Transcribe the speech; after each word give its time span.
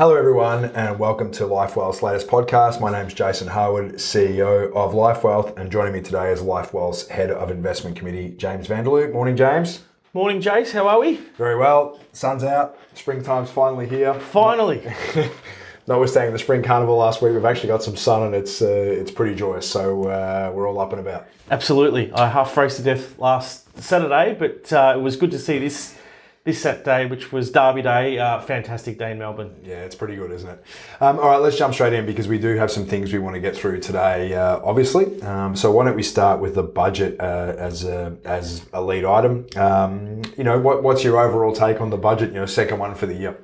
Hello, 0.00 0.16
everyone, 0.16 0.64
and 0.64 0.98
welcome 0.98 1.30
to 1.32 1.44
Life 1.44 1.76
Wealth's 1.76 2.02
latest 2.02 2.26
podcast. 2.26 2.80
My 2.80 2.90
name 2.90 3.08
is 3.08 3.12
Jason 3.12 3.46
Harwood, 3.46 3.96
CEO 3.96 4.72
of 4.72 4.94
Life 4.94 5.24
Wealth, 5.24 5.58
and 5.58 5.70
joining 5.70 5.92
me 5.92 6.00
today 6.00 6.32
is 6.32 6.40
Life 6.40 6.72
Wealth's 6.72 7.06
Head 7.08 7.30
of 7.30 7.50
Investment 7.50 7.96
Committee, 7.96 8.30
James 8.30 8.66
Vanderloo. 8.66 9.12
Morning, 9.12 9.36
James. 9.36 9.82
Morning, 10.14 10.40
Jace. 10.40 10.72
How 10.72 10.88
are 10.88 10.98
we? 10.98 11.16
Very 11.36 11.54
well. 11.54 12.00
Sun's 12.14 12.44
out. 12.44 12.78
Springtime's 12.94 13.50
finally 13.50 13.86
here. 13.86 14.14
Finally. 14.14 14.90
Notwithstanding 15.86 16.32
the 16.32 16.38
spring 16.38 16.62
carnival 16.62 16.96
last 16.96 17.20
week, 17.20 17.34
we've 17.34 17.44
actually 17.44 17.68
got 17.68 17.82
some 17.82 17.94
sun, 17.94 18.22
and 18.22 18.34
it's 18.34 18.62
uh, 18.62 18.68
it's 18.68 19.10
pretty 19.10 19.34
joyous. 19.34 19.68
So 19.70 20.04
uh, 20.04 20.50
we're 20.54 20.66
all 20.66 20.80
up 20.80 20.92
and 20.92 21.00
about. 21.02 21.26
Absolutely. 21.50 22.10
I 22.12 22.26
half 22.26 22.52
froze 22.52 22.76
to 22.76 22.82
death 22.82 23.18
last 23.18 23.78
Saturday, 23.78 24.34
but 24.38 24.72
uh, 24.72 24.94
it 24.96 25.02
was 25.02 25.16
good 25.16 25.32
to 25.32 25.38
see 25.38 25.58
this 25.58 25.94
this 26.44 26.62
Saturday, 26.62 27.06
which 27.06 27.32
was 27.32 27.50
Derby 27.50 27.82
Day. 27.82 28.18
Uh, 28.18 28.40
fantastic 28.40 28.98
day 28.98 29.12
in 29.12 29.18
Melbourne. 29.18 29.54
Yeah, 29.62 29.84
it's 29.84 29.94
pretty 29.94 30.16
good, 30.16 30.30
isn't 30.30 30.48
it? 30.48 30.64
Um, 31.00 31.18
all 31.18 31.28
right, 31.28 31.36
let's 31.36 31.58
jump 31.58 31.74
straight 31.74 31.92
in 31.92 32.06
because 32.06 32.28
we 32.28 32.38
do 32.38 32.56
have 32.56 32.70
some 32.70 32.86
things 32.86 33.12
we 33.12 33.18
want 33.18 33.34
to 33.34 33.40
get 33.40 33.54
through 33.54 33.80
today, 33.80 34.34
uh, 34.34 34.58
obviously. 34.64 35.20
Um, 35.22 35.54
so 35.54 35.70
why 35.70 35.84
don't 35.84 35.96
we 35.96 36.02
start 36.02 36.40
with 36.40 36.54
the 36.54 36.62
budget 36.62 37.20
uh, 37.20 37.54
as 37.58 37.84
a 37.84 38.16
as 38.24 38.66
a 38.72 38.82
lead 38.82 39.04
item? 39.04 39.46
Um, 39.56 40.22
you 40.38 40.44
know, 40.44 40.58
what, 40.58 40.82
what's 40.82 41.04
your 41.04 41.18
overall 41.18 41.52
take 41.52 41.80
on 41.80 41.90
the 41.90 41.98
budget? 41.98 42.30
You 42.30 42.36
know, 42.36 42.46
second 42.46 42.78
one 42.78 42.94
for 42.94 43.06
the 43.06 43.14
year. 43.14 43.38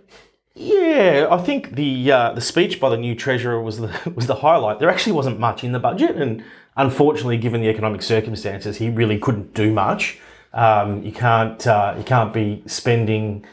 Yeah, 0.54 1.26
I 1.30 1.36
think 1.42 1.74
the 1.74 2.10
uh, 2.10 2.32
the 2.32 2.40
speech 2.40 2.80
by 2.80 2.88
the 2.88 2.96
new 2.96 3.14
treasurer 3.14 3.60
was 3.60 3.78
the 3.78 4.12
was 4.14 4.26
the 4.26 4.36
highlight. 4.36 4.78
There 4.78 4.88
actually 4.88 5.12
wasn't 5.12 5.38
much 5.38 5.62
in 5.62 5.72
the 5.72 5.78
budget, 5.78 6.16
and 6.16 6.42
unfortunately, 6.78 7.36
given 7.36 7.60
the 7.60 7.68
economic 7.68 8.00
circumstances, 8.00 8.78
he 8.78 8.88
really 8.88 9.18
couldn't 9.18 9.52
do 9.52 9.70
much. 9.70 10.18
Um, 10.56 11.02
you 11.02 11.12
can't 11.12 11.64
uh, 11.66 11.94
you 11.96 12.02
can't 12.02 12.32
be 12.32 12.62
spending 12.66 13.46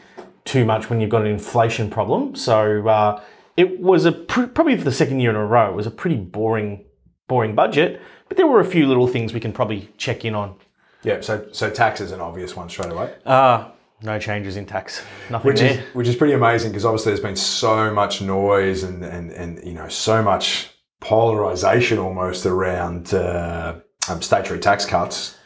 too 0.44 0.64
much 0.64 0.90
when 0.90 1.00
you've 1.00 1.10
got 1.10 1.22
an 1.22 1.28
inflation 1.28 1.90
problem. 1.90 2.34
So 2.34 2.88
uh, 2.88 3.22
it 3.56 3.78
was 3.80 4.06
a 4.06 4.12
pr- 4.12 4.46
probably 4.46 4.76
for 4.76 4.84
the 4.84 4.92
second 4.92 5.20
year 5.20 5.30
in 5.30 5.36
a 5.36 5.44
row. 5.44 5.70
It 5.70 5.76
was 5.76 5.86
a 5.86 5.90
pretty 5.90 6.16
boring 6.16 6.84
boring 7.28 7.54
budget, 7.54 8.00
but 8.28 8.36
there 8.36 8.46
were 8.46 8.60
a 8.60 8.64
few 8.64 8.86
little 8.86 9.06
things 9.06 9.32
we 9.32 9.40
can 9.40 9.52
probably 9.52 9.90
check 9.98 10.24
in 10.24 10.34
on. 10.34 10.56
Yeah, 11.02 11.20
so 11.20 11.46
so 11.52 11.70
tax 11.70 12.00
is 12.00 12.10
an 12.10 12.20
obvious 12.20 12.56
one 12.56 12.70
straight 12.70 12.90
away. 12.90 13.14
Uh, 13.26 13.68
no 14.02 14.18
changes 14.18 14.56
in 14.56 14.66
tax. 14.66 15.02
Nothing 15.30 15.46
which 15.46 15.60
there. 15.60 15.72
is 15.72 15.94
which 15.94 16.08
is 16.08 16.16
pretty 16.16 16.32
amazing 16.32 16.70
because 16.70 16.86
obviously 16.86 17.10
there's 17.10 17.20
been 17.20 17.36
so 17.36 17.92
much 17.92 18.22
noise 18.22 18.82
and 18.82 19.04
and 19.04 19.30
and 19.30 19.62
you 19.62 19.74
know 19.74 19.88
so 19.88 20.22
much 20.22 20.70
polarization 21.00 21.98
almost 21.98 22.46
around 22.46 23.12
uh, 23.12 23.74
um, 24.08 24.22
statutory 24.22 24.58
tax 24.58 24.86
cuts. 24.86 25.36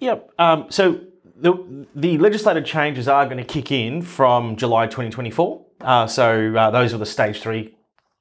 Yep. 0.00 0.30
Um, 0.38 0.66
so 0.70 1.00
the, 1.36 1.86
the 1.94 2.18
legislative 2.18 2.64
changes 2.64 3.08
are 3.08 3.24
going 3.26 3.38
to 3.38 3.44
kick 3.44 3.70
in 3.72 4.02
from 4.02 4.56
July 4.56 4.86
2024. 4.86 5.64
Uh, 5.80 6.06
so 6.06 6.54
uh, 6.56 6.70
those 6.70 6.92
are 6.94 6.98
the 6.98 7.06
stage 7.06 7.40
three 7.40 7.76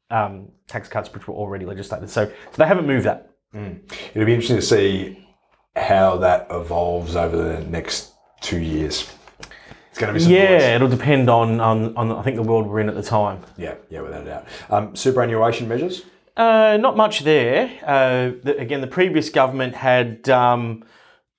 um, 0.09 0.50
tax 0.67 0.88
cuts 0.88 1.11
which 1.14 1.28
were 1.28 1.33
already 1.33 1.66
legislated. 1.66 2.09
So, 2.09 2.25
so 2.25 2.31
they 2.58 2.66
haven't 2.67 2.88
moved 2.88 3.05
that. 3.05 3.31
It'll 3.53 4.25
be 4.25 4.33
interesting 4.33 4.58
to 4.58 4.61
see 4.61 5.28
how 5.75 6.17
that 6.17 6.48
evolves 6.52 7.16
over 7.16 7.36
the 7.36 7.61
next 7.66 8.11
two 8.42 8.59
years. 8.59 9.11
It's 9.89 10.00
going 10.00 10.14
to 10.14 10.14
be 10.14 10.20
some 10.23 10.31
Yeah, 10.31 10.58
noise. 10.58 10.64
it'll 10.64 10.88
depend 10.89 11.28
on, 11.30 11.59
on, 11.59 11.98
on 11.98 12.11
I 12.11 12.22
think 12.22 12.36
the 12.36 12.44
world 12.44 12.67
we're 12.67 12.81
in 12.81 12.89
at 12.89 12.94
the 12.94 13.02
time. 13.02 13.42
Yeah, 13.58 13.75
yeah, 13.89 14.02
without 14.02 14.22
a 14.22 14.25
doubt. 14.25 14.45
Um, 14.70 14.95
superannuation 14.95 15.67
measures. 15.67 16.03
Uh, 16.36 16.78
not 16.80 16.95
much 16.95 17.22
there. 17.22 17.72
Uh, 17.83 18.38
the, 18.44 18.55
again, 18.59 18.81
the 18.81 18.88
previous 18.88 19.30
government 19.31 19.73
had 19.75 20.30
um, 20.30 20.83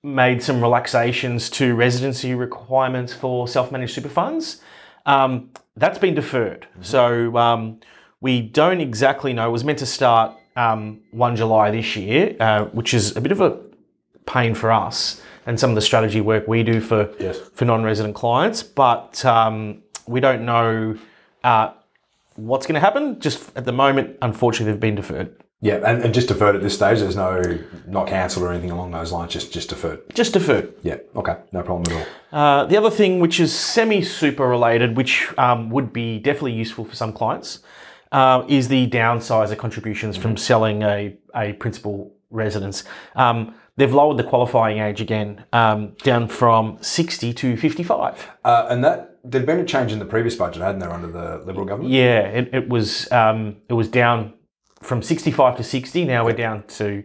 made 0.03 0.41
some 0.41 0.61
relaxations 0.61 1.49
to 1.49 1.75
residency 1.75 2.33
requirements 2.33 3.13
for 3.13 3.47
self-managed 3.47 3.93
super 3.93 4.09
funds. 4.09 4.61
Um, 5.05 5.49
that's 5.75 5.97
been 5.97 6.15
deferred. 6.15 6.67
So 6.81 7.35
um, 7.37 7.79
we 8.21 8.41
don't 8.41 8.81
exactly 8.81 9.33
know. 9.33 9.49
It 9.49 9.51
was 9.51 9.63
meant 9.63 9.79
to 9.79 9.85
start 9.85 10.37
um, 10.55 11.01
1 11.11 11.35
July 11.35 11.71
this 11.71 11.95
year, 11.95 12.35
uh, 12.39 12.65
which 12.65 12.93
is 12.93 13.15
a 13.15 13.21
bit 13.21 13.31
of 13.31 13.41
a 13.41 13.59
pain 14.25 14.53
for 14.53 14.71
us 14.71 15.21
and 15.45 15.59
some 15.59 15.71
of 15.71 15.75
the 15.75 15.81
strategy 15.81 16.21
work 16.21 16.47
we 16.47 16.63
do 16.63 16.79
for 16.79 17.13
Yes. 17.19 17.39
for 17.53 17.65
non-resident 17.65 18.15
clients. 18.15 18.61
But 18.63 19.23
um, 19.25 19.81
we 20.07 20.19
don't 20.19 20.45
know 20.45 20.97
uh, 21.43 21.71
what's 22.35 22.65
going 22.67 22.75
to 22.75 22.79
happen. 22.81 23.19
Just 23.19 23.55
at 23.57 23.65
the 23.65 23.71
moment, 23.71 24.17
unfortunately, 24.21 24.71
they've 24.71 24.79
been 24.79 24.95
deferred. 24.95 25.35
Yeah, 25.61 25.81
and, 25.85 26.01
and 26.03 26.13
just 26.13 26.29
deferred 26.29 26.55
at 26.55 26.61
this 26.61 26.73
stage. 26.73 26.99
There's 26.99 27.17
no 27.17 27.41
not 27.85 28.07
cancelled 28.07 28.45
or 28.45 28.51
anything 28.51 28.71
along 28.71 28.91
those 28.91 29.11
lines. 29.11 29.33
Just 29.33 29.51
just 29.51 29.69
deferred. 29.69 30.01
Just 30.13 30.33
deferred. 30.33 30.73
Yeah. 30.83 30.97
Okay. 31.15 31.35
No 31.51 31.63
problem 31.63 31.93
at 31.93 32.07
all. 32.31 32.39
Uh, 32.39 32.65
the 32.65 32.77
other 32.77 32.89
thing, 32.89 33.19
which 33.19 33.39
is 33.41 33.53
semi-super 33.53 34.47
related, 34.47 34.95
which 34.95 35.27
um, 35.37 35.69
would 35.69 35.91
be 35.91 36.17
definitely 36.19 36.53
useful 36.53 36.85
for 36.85 36.95
some 36.95 37.11
clients, 37.11 37.59
uh, 38.13 38.45
is 38.47 38.69
the 38.69 38.89
downsizer 38.89 39.57
contributions 39.57 40.15
from 40.15 40.37
selling 40.37 40.81
a, 40.83 41.17
a 41.35 41.53
principal 41.53 42.13
residence. 42.29 42.85
Um, 43.15 43.55
they've 43.75 43.93
lowered 43.93 44.17
the 44.17 44.23
qualifying 44.23 44.77
age 44.79 45.01
again, 45.01 45.43
um, 45.51 45.93
down 46.03 46.27
from 46.29 46.77
60 46.81 47.33
to 47.33 47.57
55. 47.57 48.29
Uh, 48.45 48.67
and 48.69 48.83
that 48.83 49.17
there'd 49.25 49.45
been 49.45 49.59
a 49.59 49.65
change 49.65 49.91
in 49.91 49.99
the 49.99 50.05
previous 50.05 50.35
budget, 50.35 50.61
hadn't 50.61 50.79
there, 50.79 50.93
under 50.93 51.11
the 51.11 51.43
Liberal 51.45 51.65
government? 51.65 51.93
Yeah, 51.93 52.19
it, 52.21 52.53
it 52.53 52.69
was 52.69 53.11
um, 53.11 53.57
it 53.67 53.73
was 53.73 53.89
down 53.89 54.33
from 54.81 55.01
65 55.01 55.57
to 55.57 55.63
60. 55.63 56.05
Now 56.05 56.25
we're 56.25 56.33
down 56.33 56.63
to 56.67 57.03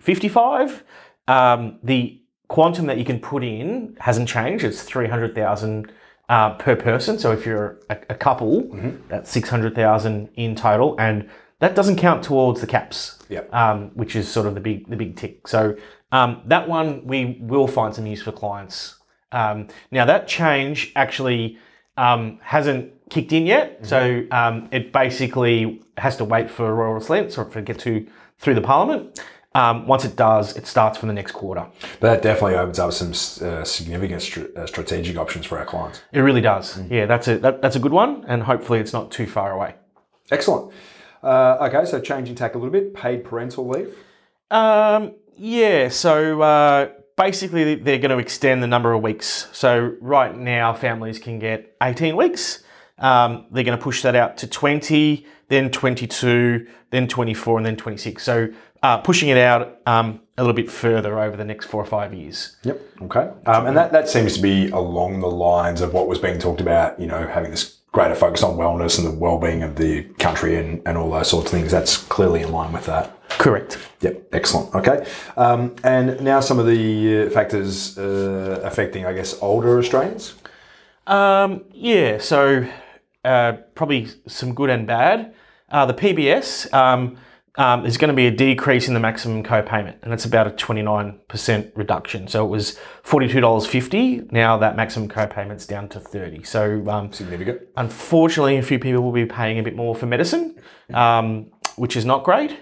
55. 0.00 0.84
Um, 1.28 1.78
the 1.82 2.20
quantum 2.48 2.86
that 2.86 2.98
you 2.98 3.04
can 3.04 3.20
put 3.20 3.44
in 3.44 3.96
hasn't 4.00 4.28
changed. 4.28 4.64
It's 4.64 4.82
300,000 4.82 5.92
uh, 6.28 6.54
per 6.54 6.76
person. 6.76 7.18
So 7.18 7.32
if 7.32 7.44
you're 7.44 7.78
a, 7.90 7.98
a 8.10 8.14
couple, 8.14 8.68
that's 9.08 9.30
600,000 9.30 10.30
in 10.34 10.54
total, 10.54 10.96
and 10.98 11.28
that 11.58 11.74
doesn't 11.74 11.96
count 11.96 12.22
towards 12.24 12.60
the 12.60 12.66
caps. 12.66 13.18
Yeah. 13.28 13.42
Um, 13.52 13.90
which 13.94 14.16
is 14.16 14.28
sort 14.28 14.46
of 14.46 14.54
the 14.54 14.60
big 14.60 14.88
the 14.88 14.96
big 14.96 15.16
tick. 15.16 15.46
So 15.46 15.76
um, 16.10 16.42
that 16.46 16.68
one 16.68 17.06
we 17.06 17.38
will 17.40 17.68
find 17.68 17.94
some 17.94 18.06
use 18.06 18.22
for 18.22 18.32
clients. 18.32 18.96
Um, 19.32 19.68
now 19.92 20.04
that 20.04 20.26
change 20.26 20.92
actually 20.96 21.58
um, 21.96 22.40
hasn't 22.42 22.92
kicked 23.10 23.32
in 23.32 23.46
yet, 23.46 23.86
so 23.86 24.24
um, 24.30 24.68
it 24.72 24.92
basically 24.92 25.82
has 25.98 26.16
to 26.16 26.24
wait 26.24 26.50
for 26.50 26.74
royal 26.74 26.96
assent 26.96 27.36
or 27.36 27.44
for 27.44 27.58
it 27.58 27.66
to 27.66 27.72
get 27.72 27.78
to 27.80 28.06
through 28.38 28.54
the 28.54 28.60
parliament. 28.60 29.20
Um, 29.52 29.88
once 29.88 30.04
it 30.04 30.14
does, 30.14 30.56
it 30.56 30.66
starts 30.66 30.96
from 30.96 31.08
the 31.08 31.14
next 31.14 31.32
quarter. 31.32 31.66
But 31.98 32.12
that 32.12 32.22
definitely 32.22 32.54
opens 32.54 32.78
up 32.78 32.92
some 32.92 33.10
uh, 33.10 33.64
significant 33.64 34.22
str- 34.22 34.46
uh, 34.56 34.66
strategic 34.66 35.16
options 35.16 35.44
for 35.44 35.58
our 35.58 35.64
clients. 35.64 36.00
It 36.12 36.20
really 36.20 36.40
does. 36.40 36.80
Yeah, 36.88 37.06
that's 37.06 37.26
a 37.26 37.38
that, 37.38 37.60
that's 37.60 37.76
a 37.76 37.80
good 37.80 37.92
one, 37.92 38.24
and 38.28 38.44
hopefully 38.44 38.78
it's 38.78 38.92
not 38.92 39.10
too 39.10 39.26
far 39.26 39.52
away. 39.52 39.74
Excellent. 40.30 40.72
Uh, 41.22 41.68
okay, 41.68 41.84
so 41.84 42.00
changing 42.00 42.36
tack 42.36 42.54
a 42.54 42.58
little 42.58 42.72
bit. 42.72 42.94
Paid 42.94 43.24
parental 43.24 43.68
leave. 43.68 43.94
Um, 44.52 45.14
yeah, 45.36 45.88
so 45.88 46.40
uh, 46.42 46.90
basically 47.16 47.74
they're 47.74 47.98
going 47.98 48.10
to 48.10 48.18
extend 48.18 48.62
the 48.62 48.66
number 48.66 48.92
of 48.92 49.02
weeks. 49.02 49.48
So 49.52 49.96
right 50.00 50.36
now 50.36 50.72
families 50.72 51.18
can 51.18 51.38
get 51.38 51.76
18 51.82 52.16
weeks. 52.16 52.62
Um, 53.00 53.46
they're 53.50 53.64
going 53.64 53.78
to 53.78 53.82
push 53.82 54.02
that 54.02 54.14
out 54.14 54.36
to 54.38 54.46
20, 54.46 55.26
then 55.48 55.70
22, 55.70 56.66
then 56.90 57.08
24, 57.08 57.58
and 57.58 57.66
then 57.66 57.76
26. 57.76 58.22
So 58.22 58.48
uh, 58.82 58.98
pushing 58.98 59.28
it 59.28 59.38
out 59.38 59.80
um, 59.86 60.20
a 60.38 60.42
little 60.42 60.54
bit 60.54 60.70
further 60.70 61.18
over 61.18 61.36
the 61.36 61.44
next 61.44 61.66
four 61.66 61.82
or 61.82 61.86
five 61.86 62.14
years. 62.14 62.56
Yep. 62.64 62.80
Okay. 63.02 63.30
Um, 63.46 63.66
and 63.66 63.76
that, 63.76 63.92
that 63.92 64.08
seems 64.08 64.36
to 64.36 64.42
be 64.42 64.70
along 64.70 65.20
the 65.20 65.30
lines 65.30 65.80
of 65.80 65.92
what 65.92 66.06
was 66.06 66.18
being 66.18 66.38
talked 66.38 66.60
about, 66.60 66.98
you 67.00 67.06
know, 67.06 67.26
having 67.26 67.50
this 67.50 67.80
greater 67.92 68.14
focus 68.14 68.42
on 68.42 68.56
wellness 68.56 68.98
and 68.98 69.06
the 69.06 69.18
well-being 69.18 69.62
of 69.62 69.76
the 69.76 70.04
country 70.18 70.56
and, 70.56 70.80
and 70.86 70.96
all 70.96 71.10
those 71.10 71.28
sorts 71.28 71.46
of 71.46 71.58
things. 71.58 71.70
That's 71.70 71.96
clearly 71.96 72.42
in 72.42 72.52
line 72.52 72.72
with 72.72 72.86
that. 72.86 73.16
Correct. 73.30 73.78
Yep, 74.00 74.28
excellent. 74.32 74.74
Okay, 74.74 75.06
um, 75.36 75.74
and 75.82 76.20
now 76.20 76.40
some 76.40 76.58
of 76.58 76.66
the 76.66 77.26
uh, 77.26 77.30
factors 77.30 77.96
uh, 77.98 78.60
affecting, 78.64 79.06
I 79.06 79.12
guess, 79.12 79.40
older 79.40 79.78
Australians. 79.78 80.34
Um, 81.06 81.64
yeah, 81.72 82.18
so 82.18 82.66
uh, 83.24 83.52
probably 83.74 84.08
some 84.26 84.54
good 84.54 84.70
and 84.70 84.86
bad. 84.86 85.34
Uh, 85.70 85.86
the 85.86 85.94
PBS, 85.94 86.72
um, 86.72 87.16
um, 87.56 87.82
there's 87.82 87.96
going 87.96 88.08
to 88.08 88.14
be 88.14 88.26
a 88.26 88.30
decrease 88.30 88.88
in 88.88 88.94
the 88.94 89.00
maximum 89.00 89.42
co-payment, 89.42 89.98
and 90.02 90.10
that's 90.10 90.24
about 90.24 90.46
a 90.46 90.50
29% 90.50 91.72
reduction. 91.74 92.28
So 92.28 92.44
it 92.44 92.48
was 92.48 92.78
$42.50. 93.04 94.32
Now 94.32 94.56
that 94.58 94.76
maximum 94.76 95.08
co-payment's 95.08 95.66
down 95.66 95.88
to 95.90 96.00
30. 96.00 96.42
So 96.44 96.88
um, 96.88 97.12
Significant. 97.12 97.62
unfortunately, 97.76 98.56
a 98.56 98.62
few 98.62 98.78
people 98.78 99.02
will 99.02 99.12
be 99.12 99.26
paying 99.26 99.58
a 99.58 99.62
bit 99.62 99.76
more 99.76 99.94
for 99.94 100.06
medicine, 100.06 100.56
um, 100.94 101.46
which 101.76 101.96
is 101.96 102.04
not 102.04 102.24
great. 102.24 102.56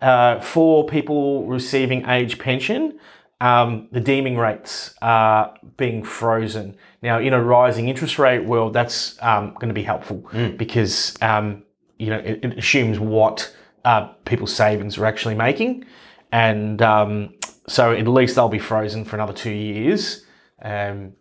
Uh, 0.00 0.40
for 0.40 0.86
people 0.86 1.46
receiving 1.46 2.06
age 2.06 2.38
pension, 2.38 2.98
um, 3.40 3.88
the 3.90 4.00
deeming 4.00 4.36
rates 4.36 4.94
are 5.00 5.54
being 5.76 6.02
frozen. 6.02 6.76
Now, 7.02 7.18
in 7.20 7.32
a 7.32 7.42
rising 7.42 7.88
interest 7.88 8.18
rate 8.18 8.44
world, 8.44 8.72
that's 8.74 9.20
um, 9.22 9.54
going 9.54 9.68
to 9.68 9.74
be 9.74 9.82
helpful 9.82 10.28
because 10.56 11.16
um, 11.22 11.62
you 11.98 12.08
know 12.08 12.18
it, 12.18 12.44
it 12.44 12.58
assumes 12.58 12.98
what 12.98 13.54
uh, 13.84 14.08
people's 14.24 14.54
savings 14.54 14.98
are 14.98 15.06
actually 15.06 15.34
making, 15.34 15.84
and 16.32 16.82
um, 16.82 17.34
so 17.66 17.92
at 17.92 18.06
least 18.06 18.34
they'll 18.34 18.48
be 18.48 18.58
frozen 18.58 19.04
for 19.04 19.16
another 19.16 19.32
two 19.32 19.52
years, 19.52 20.26
um, 20.62 21.14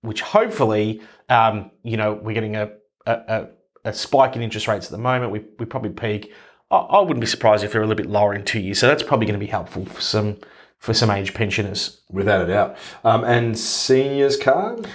which 0.00 0.22
hopefully 0.22 1.02
um, 1.28 1.70
you 1.82 1.98
know 1.98 2.14
we're 2.14 2.34
getting 2.34 2.56
a, 2.56 2.70
a, 3.06 3.12
a 3.12 3.46
a 3.86 3.92
spike 3.92 4.34
in 4.34 4.42
interest 4.42 4.66
rates 4.66 4.86
at 4.86 4.92
the 4.92 4.98
moment. 4.98 5.30
We, 5.30 5.44
we 5.58 5.66
probably 5.66 5.90
peak. 5.90 6.32
I, 6.70 6.76
I 6.76 7.00
wouldn't 7.00 7.20
be 7.20 7.26
surprised 7.26 7.64
if 7.64 7.72
they're 7.72 7.82
a 7.82 7.86
little 7.86 8.02
bit 8.02 8.10
lower 8.10 8.34
in 8.34 8.44
two 8.44 8.60
years. 8.60 8.78
So 8.78 8.88
that's 8.88 9.02
probably 9.02 9.26
going 9.26 9.38
to 9.38 9.44
be 9.44 9.50
helpful 9.50 9.84
for 9.84 10.00
some 10.00 10.38
for 10.78 10.94
some 10.94 11.10
age 11.10 11.34
pensioners. 11.34 12.00
Without 12.10 12.42
a 12.42 12.46
doubt. 12.46 12.76
Um, 13.04 13.24
and 13.24 13.58
seniors 13.58 14.36
card? 14.36 14.86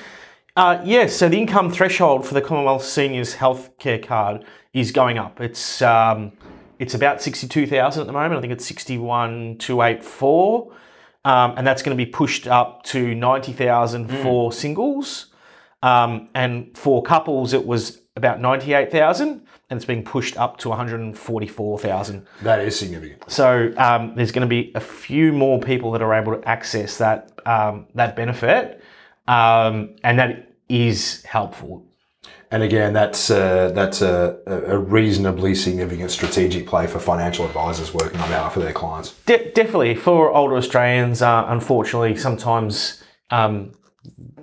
Uh, 0.55 0.81
yes, 0.83 1.15
so 1.15 1.29
the 1.29 1.37
income 1.37 1.71
threshold 1.71 2.27
for 2.27 2.33
the 2.33 2.41
Commonwealth 2.41 2.83
Seniors 2.83 3.35
Healthcare 3.35 4.05
Card 4.05 4.43
is 4.73 4.91
going 4.91 5.17
up. 5.17 5.39
It's 5.39 5.81
um, 5.81 6.33
it's 6.77 6.93
about 6.93 7.21
sixty 7.21 7.47
two 7.47 7.65
thousand 7.65 8.01
at 8.01 8.07
the 8.07 8.13
moment. 8.13 8.37
I 8.37 8.41
think 8.41 8.53
it's 8.53 8.65
sixty 8.65 8.97
one 8.97 9.57
two 9.59 9.81
eight 9.81 10.03
four, 10.03 10.73
um, 11.23 11.53
and 11.55 11.65
that's 11.65 11.81
going 11.81 11.97
to 11.97 12.05
be 12.05 12.09
pushed 12.09 12.47
up 12.47 12.83
to 12.83 13.15
ninety 13.15 13.53
thousand 13.53 14.09
for 14.09 14.51
singles, 14.51 15.27
um, 15.83 16.29
and 16.35 16.77
for 16.77 17.01
couples 17.01 17.53
it 17.53 17.65
was 17.65 18.01
about 18.17 18.41
ninety 18.41 18.73
eight 18.73 18.91
thousand, 18.91 19.45
and 19.71 19.77
it's 19.77 19.85
being 19.85 20.03
pushed 20.03 20.37
up 20.37 20.57
to 20.57 20.69
one 20.69 20.77
hundred 20.77 21.17
forty 21.17 21.47
four 21.47 21.79
thousand. 21.79 22.27
That 22.43 22.59
is 22.59 22.77
significant. 22.77 23.23
So 23.31 23.73
um, 23.77 24.13
there's 24.15 24.31
going 24.31 24.47
to 24.47 24.47
be 24.47 24.71
a 24.75 24.79
few 24.79 25.31
more 25.33 25.59
people 25.59 25.91
that 25.93 26.01
are 26.03 26.13
able 26.13 26.35
to 26.35 26.47
access 26.47 26.97
that 26.97 27.31
um, 27.45 27.87
that 27.95 28.15
benefit, 28.15 28.83
um, 29.27 29.95
and 30.03 30.19
that 30.19 30.53
is 30.69 31.23
helpful. 31.23 31.85
And 32.51 32.63
again, 32.63 32.91
that's 32.91 33.31
uh, 33.31 33.71
that's 33.73 34.01
a, 34.01 34.37
a 34.45 34.77
reasonably 34.77 35.55
significant 35.55 36.11
strategic 36.11 36.67
play 36.67 36.85
for 36.85 36.99
financial 36.99 37.45
advisors 37.45 37.93
working 37.93 38.19
on 38.19 38.27
behalf 38.27 38.57
of 38.57 38.63
their 38.63 38.73
clients. 38.73 39.13
De- 39.25 39.51
definitely 39.53 39.95
for 39.95 40.31
older 40.33 40.57
Australians, 40.57 41.21
uh, 41.21 41.45
unfortunately, 41.47 42.17
sometimes 42.17 43.01
um, 43.29 43.71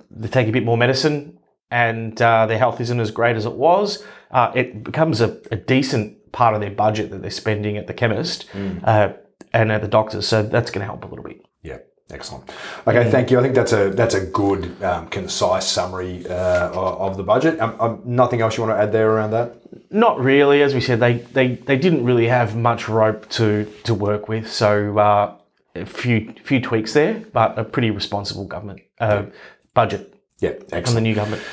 they 0.09 0.27
take 0.27 0.47
a 0.47 0.51
bit 0.51 0.65
more 0.65 0.75
medicine 0.75 1.38
and 1.71 2.21
uh, 2.21 2.45
their 2.45 2.57
health 2.57 2.81
isn't 2.81 2.99
as 2.99 3.11
great 3.11 3.35
as 3.35 3.45
it 3.45 3.53
was. 3.53 4.03
Uh, 4.31 4.51
it 4.55 4.83
becomes 4.83 5.21
a, 5.21 5.39
a 5.51 5.55
decent 5.55 6.31
part 6.31 6.53
of 6.55 6.61
their 6.61 6.71
budget 6.71 7.09
that 7.11 7.21
they're 7.21 7.31
spending 7.31 7.77
at 7.77 7.87
the 7.87 7.93
chemist 7.93 8.45
uh, 8.83 9.09
and 9.53 9.71
at 9.71 9.81
the 9.81 9.87
doctors. 9.87 10.27
So 10.27 10.43
that's 10.43 10.71
going 10.71 10.81
to 10.81 10.85
help 10.85 11.03
a 11.03 11.07
little 11.07 11.23
bit. 11.23 11.45
Yeah, 11.63 11.79
excellent. 12.11 12.49
Okay, 12.87 13.09
thank 13.09 13.31
you. 13.31 13.39
I 13.39 13.41
think 13.41 13.55
that's 13.55 13.73
a 13.73 13.89
that's 13.89 14.15
a 14.15 14.25
good, 14.25 14.81
um, 14.83 15.07
concise 15.07 15.67
summary 15.67 16.25
uh, 16.27 16.69
of 16.69 17.11
of 17.11 17.17
the 17.17 17.23
budget. 17.23 17.59
Um, 17.59 17.75
um, 17.79 18.01
nothing 18.05 18.41
else 18.41 18.57
you 18.57 18.63
want 18.63 18.77
to 18.77 18.81
add 18.81 18.91
there 18.91 19.11
around 19.11 19.31
that? 19.31 19.55
Not 19.91 20.19
really, 20.19 20.61
as 20.61 20.73
we 20.73 20.81
said, 20.81 20.99
they, 20.99 21.13
they, 21.13 21.55
they 21.55 21.77
didn't 21.77 22.03
really 22.03 22.27
have 22.27 22.55
much 22.55 22.87
rope 22.87 23.27
to, 23.29 23.65
to 23.83 23.93
work 23.93 24.27
with. 24.27 24.51
So 24.51 24.97
uh, 24.97 25.35
a 25.75 25.85
few 25.85 26.33
few 26.43 26.61
tweaks 26.61 26.93
there, 26.93 27.23
but 27.33 27.57
a 27.57 27.63
pretty 27.63 27.91
responsible 27.91 28.45
government 28.45 28.81
uh, 28.99 29.25
budget 29.73 30.18
Yeah, 30.39 30.53
from 30.69 30.93
the 30.95 31.01
new 31.01 31.15
government. 31.15 31.43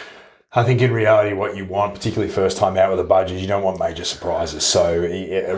I 0.52 0.62
think 0.62 0.80
in 0.80 0.90
reality, 0.90 1.34
what 1.34 1.54
you 1.54 1.66
want, 1.66 1.94
particularly 1.94 2.32
first 2.32 2.56
time 2.56 2.78
out 2.78 2.90
with 2.90 2.98
a 2.98 3.04
budget, 3.04 3.38
you 3.38 3.46
don't 3.46 3.62
want 3.62 3.78
major 3.78 4.04
surprises. 4.04 4.64
So 4.64 5.00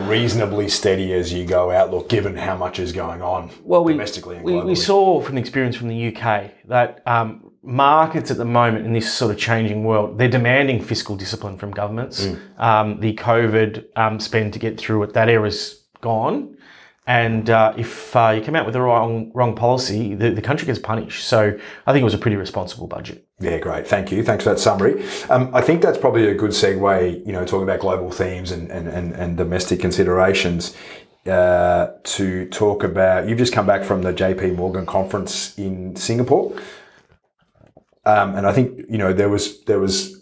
reasonably 0.09 0.67
steady 0.67 1.13
as 1.13 1.31
you 1.31 1.45
go 1.45 1.71
out. 1.71 1.89
Look, 1.89 2.09
given 2.09 2.35
how 2.35 2.57
much 2.57 2.79
is 2.79 2.91
going 2.91 3.21
on 3.21 3.49
Well, 3.63 3.83
we, 3.85 3.93
domestically 3.93 4.35
and 4.37 4.45
we, 4.45 4.53
globally. 4.53 4.65
we 4.65 4.75
saw 4.75 5.21
from 5.21 5.37
experience 5.37 5.77
from 5.77 5.87
the 5.87 6.13
UK 6.13 6.51
that 6.65 7.01
um, 7.05 7.51
markets 7.63 8.29
at 8.29 8.35
the 8.35 8.45
moment 8.45 8.85
in 8.85 8.91
this 8.91 9.13
sort 9.13 9.31
of 9.31 9.37
changing 9.37 9.85
world, 9.85 10.17
they're 10.17 10.27
demanding 10.27 10.83
fiscal 10.83 11.15
discipline 11.15 11.57
from 11.57 11.71
governments. 11.71 12.25
Mm. 12.25 12.59
Um, 12.59 12.99
the 12.99 13.13
COVID 13.13 13.85
um, 13.95 14.19
spend 14.19 14.51
to 14.51 14.59
get 14.59 14.77
through 14.77 15.03
it, 15.03 15.13
that 15.13 15.29
era's 15.29 15.85
gone. 16.01 16.57
And 17.09 17.49
uh, 17.49 17.73
if 17.75 18.15
uh, 18.15 18.33
you 18.35 18.41
come 18.43 18.55
out 18.55 18.65
with 18.67 18.73
the 18.73 18.81
wrong 18.81 19.31
wrong 19.33 19.55
policy, 19.55 20.13
the, 20.13 20.29
the 20.29 20.43
country 20.43 20.67
gets 20.67 20.77
punished. 20.77 21.27
So 21.27 21.57
I 21.87 21.91
think 21.91 22.01
it 22.01 22.05
was 22.05 22.13
a 22.13 22.19
pretty 22.19 22.37
responsible 22.37 22.85
budget. 22.85 23.25
Yeah, 23.39 23.57
great. 23.57 23.87
Thank 23.87 24.11
you. 24.11 24.23
Thanks 24.23 24.43
for 24.43 24.51
that 24.51 24.59
summary. 24.59 25.03
Um, 25.27 25.49
I 25.51 25.61
think 25.61 25.81
that's 25.81 25.97
probably 25.97 26.27
a 26.27 26.35
good 26.35 26.51
segue, 26.51 27.25
you 27.25 27.33
know, 27.33 27.45
talking 27.45 27.63
about 27.63 27.79
global 27.79 28.11
themes 28.11 28.51
and, 28.51 28.69
and, 28.69 28.87
and, 28.87 29.13
and 29.13 29.35
domestic 29.35 29.79
considerations, 29.79 30.77
uh, 31.25 31.93
to 32.03 32.47
talk 32.49 32.83
about, 32.83 33.27
you've 33.27 33.39
just 33.39 33.53
come 33.53 33.65
back 33.65 33.83
from 33.83 34.03
the 34.03 34.13
JP 34.13 34.55
Morgan 34.55 34.85
conference 34.85 35.57
in 35.57 35.95
Singapore. 35.95 36.55
Um, 38.05 38.35
and 38.35 38.45
I 38.45 38.53
think, 38.53 38.85
you 38.87 38.99
know, 38.99 39.13
there 39.13 39.29
was, 39.29 39.63
there 39.63 39.79
was, 39.79 40.18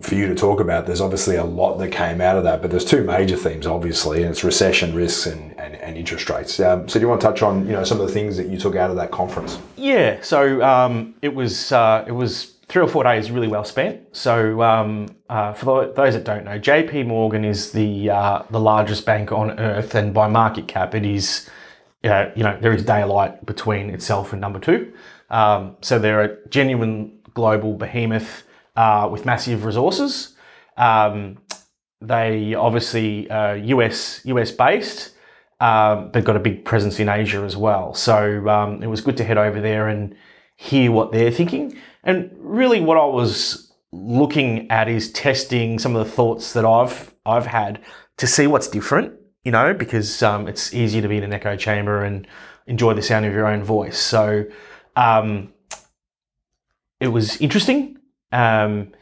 for 0.00 0.14
you 0.14 0.26
to 0.26 0.34
talk 0.34 0.60
about, 0.60 0.86
there's 0.86 1.00
obviously 1.00 1.36
a 1.36 1.44
lot 1.44 1.76
that 1.76 1.90
came 1.90 2.22
out 2.22 2.38
of 2.38 2.44
that, 2.44 2.62
but 2.62 2.70
there's 2.70 2.86
two 2.86 3.04
major 3.04 3.36
themes, 3.36 3.66
obviously, 3.66 4.22
and 4.22 4.30
it's 4.30 4.42
recession 4.42 4.94
risks 4.94 5.26
and, 5.26 5.58
and, 5.60 5.74
and 5.76 5.96
interest 5.96 6.30
rates. 6.30 6.58
Um, 6.58 6.88
so 6.88 6.98
do 6.98 7.04
you 7.04 7.08
want 7.08 7.20
to 7.20 7.26
touch 7.26 7.42
on, 7.42 7.66
you 7.66 7.72
know, 7.72 7.84
some 7.84 8.00
of 8.00 8.06
the 8.06 8.12
things 8.12 8.38
that 8.38 8.46
you 8.46 8.58
took 8.58 8.76
out 8.76 8.88
of 8.88 8.96
that 8.96 9.10
conference? 9.10 9.58
Yeah, 9.76 10.22
so 10.22 10.62
um, 10.62 11.14
it 11.20 11.34
was 11.34 11.70
uh, 11.70 12.04
it 12.06 12.12
was 12.12 12.54
three 12.68 12.82
or 12.82 12.88
four 12.88 13.04
days 13.04 13.30
really 13.30 13.48
well 13.48 13.64
spent. 13.64 14.16
So 14.16 14.62
um, 14.62 15.14
uh, 15.28 15.52
for 15.52 15.66
tho- 15.66 15.92
those 15.92 16.14
that 16.14 16.24
don't 16.24 16.44
know, 16.44 16.58
J.P. 16.58 17.02
Morgan 17.02 17.44
is 17.44 17.72
the 17.72 18.08
uh, 18.08 18.42
the 18.50 18.60
largest 18.60 19.04
bank 19.04 19.32
on 19.32 19.58
earth, 19.60 19.94
and 19.94 20.14
by 20.14 20.28
market 20.28 20.66
cap, 20.66 20.94
it 20.94 21.04
is 21.04 21.48
uh, 22.04 22.30
you 22.34 22.42
know 22.42 22.58
there 22.58 22.72
is 22.72 22.84
daylight 22.84 23.44
between 23.44 23.90
itself 23.90 24.32
and 24.32 24.40
number 24.40 24.60
two. 24.60 24.94
Um, 25.28 25.76
so 25.82 25.98
they're 25.98 26.22
a 26.22 26.48
genuine 26.48 27.18
global 27.34 27.74
behemoth 27.74 28.44
uh, 28.78 29.08
with 29.10 29.26
massive 29.26 29.64
resources. 29.64 30.36
Um, 30.76 31.38
they 32.00 32.54
obviously 32.54 33.28
uh, 33.28 33.54
US 33.54 34.20
US 34.24 34.52
based, 34.52 35.10
um, 35.58 36.12
but 36.12 36.22
got 36.22 36.36
a 36.36 36.40
big 36.40 36.64
presence 36.64 37.00
in 37.00 37.08
Asia 37.08 37.38
as 37.38 37.56
well. 37.56 37.92
So 37.92 38.48
um, 38.48 38.80
it 38.80 38.86
was 38.86 39.00
good 39.00 39.16
to 39.16 39.24
head 39.24 39.36
over 39.36 39.60
there 39.60 39.88
and 39.88 40.14
hear 40.54 40.92
what 40.92 41.10
they're 41.10 41.32
thinking. 41.32 41.76
And 42.04 42.30
really, 42.38 42.80
what 42.80 42.96
I 42.96 43.04
was 43.04 43.72
looking 43.90 44.70
at 44.70 44.88
is 44.88 45.10
testing 45.10 45.80
some 45.80 45.96
of 45.96 46.06
the 46.06 46.12
thoughts 46.12 46.52
that 46.52 46.64
I've 46.64 47.12
I've 47.26 47.46
had 47.46 47.80
to 48.18 48.28
see 48.28 48.46
what's 48.46 48.68
different. 48.68 49.12
You 49.44 49.50
know, 49.50 49.74
because 49.74 50.22
um, 50.22 50.46
it's 50.46 50.72
easier 50.72 51.02
to 51.02 51.08
be 51.08 51.16
in 51.16 51.24
an 51.24 51.32
echo 51.32 51.56
chamber 51.56 52.04
and 52.04 52.28
enjoy 52.68 52.94
the 52.94 53.02
sound 53.02 53.24
of 53.26 53.32
your 53.32 53.46
own 53.46 53.64
voice. 53.64 53.98
So 53.98 54.44
um, 54.94 55.52
it 57.00 57.08
was 57.08 57.40
interesting. 57.40 57.97
Um, 58.32 58.92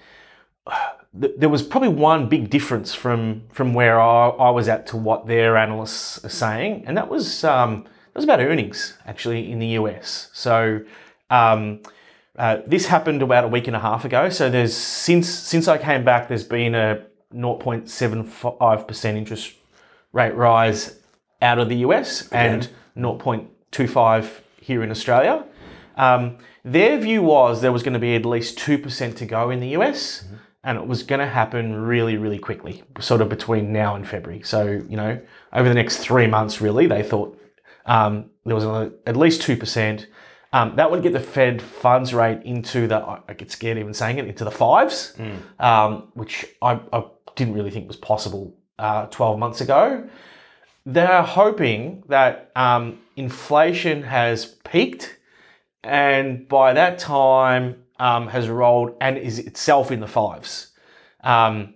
th- 1.20 1.34
there 1.36 1.48
was 1.48 1.62
probably 1.62 1.88
one 1.88 2.28
big 2.28 2.50
difference 2.50 2.94
from 2.94 3.42
from 3.50 3.74
where 3.74 4.00
I, 4.00 4.28
I 4.28 4.50
was 4.50 4.68
at 4.68 4.86
to 4.88 4.96
what 4.96 5.26
their 5.26 5.56
analysts 5.56 6.24
are 6.24 6.30
saying, 6.30 6.84
and 6.86 6.96
that 6.96 7.08
was 7.08 7.44
um, 7.44 7.84
that 7.84 8.14
was 8.14 8.24
about 8.24 8.40
earnings 8.40 8.96
actually 9.06 9.50
in 9.50 9.58
the 9.58 9.68
US. 9.68 10.30
So 10.32 10.80
um, 11.30 11.80
uh, 12.36 12.58
this 12.66 12.86
happened 12.86 13.22
about 13.22 13.44
a 13.44 13.48
week 13.48 13.66
and 13.66 13.76
a 13.76 13.80
half 13.80 14.04
ago. 14.04 14.28
So 14.28 14.50
there's 14.50 14.76
since 14.76 15.28
since 15.28 15.68
I 15.68 15.78
came 15.78 16.04
back, 16.04 16.28
there's 16.28 16.44
been 16.44 16.74
a 16.74 17.02
0.75 17.34 18.88
percent 18.88 19.18
interest 19.18 19.54
rate 20.12 20.34
rise 20.34 20.98
out 21.42 21.58
of 21.58 21.68
the 21.68 21.76
US 21.76 22.28
and 22.32 22.68
0.25 22.96 24.30
here 24.60 24.82
in 24.82 24.90
Australia. 24.90 25.44
Um, 25.96 26.38
their 26.66 26.98
view 26.98 27.22
was 27.22 27.62
there 27.62 27.70
was 27.70 27.84
going 27.84 27.92
to 27.92 28.00
be 28.00 28.16
at 28.16 28.26
least 28.26 28.58
2% 28.58 29.16
to 29.16 29.24
go 29.24 29.50
in 29.50 29.60
the 29.60 29.68
US 29.68 30.24
and 30.64 30.76
it 30.76 30.84
was 30.84 31.04
going 31.04 31.20
to 31.20 31.26
happen 31.26 31.72
really, 31.72 32.16
really 32.16 32.40
quickly, 32.40 32.82
sort 32.98 33.20
of 33.20 33.28
between 33.28 33.72
now 33.72 33.94
and 33.94 34.06
February. 34.06 34.42
So, 34.42 34.82
you 34.88 34.96
know, 34.96 35.20
over 35.52 35.68
the 35.68 35.76
next 35.76 35.98
three 35.98 36.26
months, 36.26 36.60
really, 36.60 36.88
they 36.88 37.04
thought 37.04 37.40
um, 37.86 38.30
there 38.44 38.56
was 38.56 38.64
at 39.06 39.16
least 39.16 39.42
2%. 39.42 40.06
Um, 40.52 40.74
that 40.74 40.90
would 40.90 41.04
get 41.04 41.12
the 41.12 41.20
Fed 41.20 41.62
funds 41.62 42.12
rate 42.12 42.42
into 42.42 42.88
the, 42.88 42.96
I 42.96 43.34
get 43.34 43.52
scared 43.52 43.78
even 43.78 43.94
saying 43.94 44.18
it, 44.18 44.26
into 44.26 44.42
the 44.42 44.50
fives, 44.50 45.14
um, 45.60 46.08
which 46.14 46.46
I, 46.60 46.80
I 46.92 47.04
didn't 47.36 47.54
really 47.54 47.70
think 47.70 47.86
was 47.86 47.96
possible 47.96 48.56
uh, 48.80 49.06
12 49.06 49.38
months 49.38 49.60
ago. 49.60 50.08
They're 50.84 51.22
hoping 51.22 52.02
that 52.08 52.50
um, 52.56 52.98
inflation 53.14 54.02
has 54.02 54.46
peaked 54.64 55.16
and 55.86 56.48
by 56.48 56.72
that 56.72 56.98
time 56.98 57.82
um, 57.98 58.28
has 58.28 58.48
rolled 58.48 58.96
and 59.00 59.16
is 59.16 59.38
itself 59.38 59.90
in 59.90 60.00
the 60.00 60.06
fives. 60.06 60.72
Um, 61.22 61.74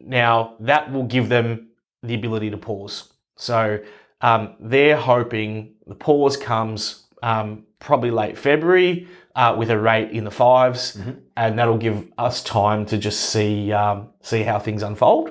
now 0.00 0.54
that 0.60 0.92
will 0.92 1.04
give 1.04 1.28
them 1.28 1.68
the 2.02 2.14
ability 2.14 2.50
to 2.50 2.56
pause. 2.56 3.12
So 3.36 3.80
um, 4.20 4.54
they're 4.60 4.96
hoping 4.96 5.74
the 5.86 5.94
pause 5.94 6.36
comes 6.36 7.06
um, 7.22 7.64
probably 7.78 8.10
late 8.10 8.38
February 8.38 9.08
uh, 9.34 9.54
with 9.58 9.70
a 9.70 9.78
rate 9.78 10.10
in 10.10 10.24
the 10.24 10.30
5s 10.30 11.18
and 11.36 11.58
that'll 11.58 11.78
give 11.78 12.06
us 12.18 12.42
time 12.42 12.86
to 12.86 12.96
just 12.98 13.30
see 13.30 13.72
um, 13.72 14.08
see 14.20 14.42
how 14.42 14.58
things 14.58 14.82
unfold. 14.82 15.30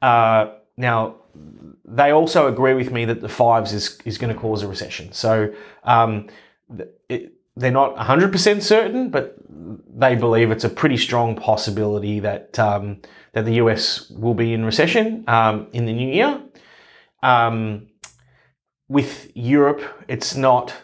Uh, 0.00 0.54
now 0.76 1.16
they 1.84 2.10
also 2.10 2.48
agree 2.48 2.74
with 2.74 2.90
me 2.90 3.04
that 3.04 3.20
the 3.20 3.28
fives 3.28 3.72
is, 3.72 3.98
is 4.04 4.18
going 4.18 4.32
to 4.32 4.38
cause 4.38 4.62
a 4.62 4.68
recession. 4.68 5.12
So 5.12 5.52
um, 5.84 6.28
th- 6.76 6.88
they're 7.62 7.70
not 7.70 7.96
100% 7.96 8.62
certain, 8.62 9.08
but 9.08 9.36
they 9.94 10.14
believe 10.14 10.50
it's 10.50 10.64
a 10.64 10.68
pretty 10.68 10.96
strong 10.96 11.36
possibility 11.36 12.20
that 12.20 12.58
um, 12.58 13.00
that 13.32 13.44
the 13.44 13.54
US 13.54 14.10
will 14.10 14.34
be 14.34 14.52
in 14.52 14.64
recession 14.64 15.24
um, 15.28 15.68
in 15.72 15.86
the 15.86 15.92
new 15.92 16.12
year. 16.12 16.40
Um, 17.22 17.88
with 18.88 19.30
Europe, 19.34 19.82
it's 20.08 20.34
not 20.34 20.74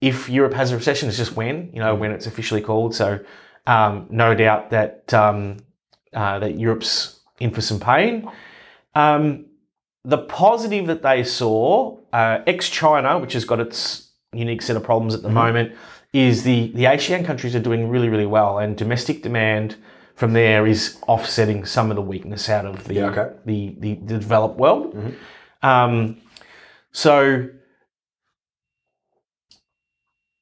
if 0.00 0.28
Europe 0.28 0.52
has 0.52 0.72
a 0.72 0.76
recession, 0.76 1.08
it's 1.08 1.16
just 1.16 1.36
when, 1.36 1.70
you 1.72 1.80
know, 1.80 1.94
when 1.94 2.10
it's 2.10 2.26
officially 2.26 2.60
called. 2.60 2.94
So 2.94 3.20
um, 3.66 4.06
no 4.10 4.34
doubt 4.34 4.70
that 4.70 5.14
um, 5.14 5.58
uh, 6.12 6.38
that 6.40 6.58
Europe's 6.58 7.20
in 7.38 7.50
for 7.50 7.60
some 7.60 7.80
pain. 7.80 8.30
Um, 8.94 9.46
the 10.04 10.18
positive 10.18 10.86
that 10.86 11.02
they 11.02 11.24
saw, 11.24 11.98
uh, 12.12 12.40
ex 12.46 12.68
China, 12.68 13.18
which 13.18 13.32
has 13.32 13.44
got 13.44 13.60
its 13.60 14.10
unique 14.32 14.62
set 14.62 14.76
of 14.76 14.82
problems 14.82 15.14
at 15.14 15.22
the 15.22 15.30
moment, 15.30 15.74
is 16.16 16.42
the, 16.44 16.70
the 16.74 16.84
ASEAN 16.84 17.24
countries 17.24 17.54
are 17.54 17.60
doing 17.60 17.88
really, 17.88 18.08
really 18.08 18.26
well, 18.26 18.58
and 18.58 18.76
domestic 18.76 19.22
demand 19.22 19.76
from 20.14 20.32
there 20.32 20.66
is 20.66 20.98
offsetting 21.08 21.64
some 21.66 21.90
of 21.90 21.96
the 21.96 22.02
weakness 22.02 22.48
out 22.48 22.64
of 22.64 22.84
the, 22.84 22.94
Yeah, 22.94 23.06
okay. 23.10 23.34
the, 23.44 23.76
the, 23.78 23.94
the 23.94 24.18
developed 24.18 24.58
world. 24.58 24.96
Um, 25.62 26.16
so 26.92 27.48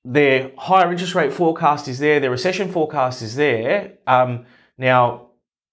their 0.04 0.50
higher 0.58 0.90
interest 0.92 1.14
rate 1.14 1.32
forecast 1.32 1.88
is 1.88 1.98
there, 1.98 2.20
their 2.20 2.30
recession 2.30 2.70
forecast 2.70 3.22
is 3.22 3.36
there. 3.36 3.94
Um, 4.06 4.44
now, 4.78 5.28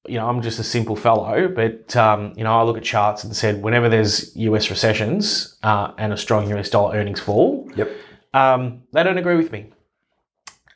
you 0.08 0.17
know, 0.17 0.27
I'm 0.27 0.41
just 0.41 0.58
a 0.58 0.63
simple 0.63 0.96
fellow, 0.96 1.48
but 1.48 1.96
um, 1.96 2.34
you 2.36 2.43
know, 2.43 2.58
I 2.58 2.63
look 2.63 2.77
at 2.77 2.84
charts 2.84 3.24
and 3.24 3.36
said 3.36 3.62
whenever 3.62 3.88
there's 3.89 4.36
US 4.36 4.70
recessions 4.70 5.58
uh, 5.63 5.91
and 5.98 6.12
a 6.13 6.17
strong 6.17 6.50
US 6.58 6.70
dollar 6.70 6.96
earnings 6.96 7.20
fall, 7.20 7.70
Yep. 7.75 7.91
um, 8.34 8.81
they 8.93 9.03
don't 9.03 9.17
agree 9.20 9.36
with 9.36 9.51
me. 9.51 9.72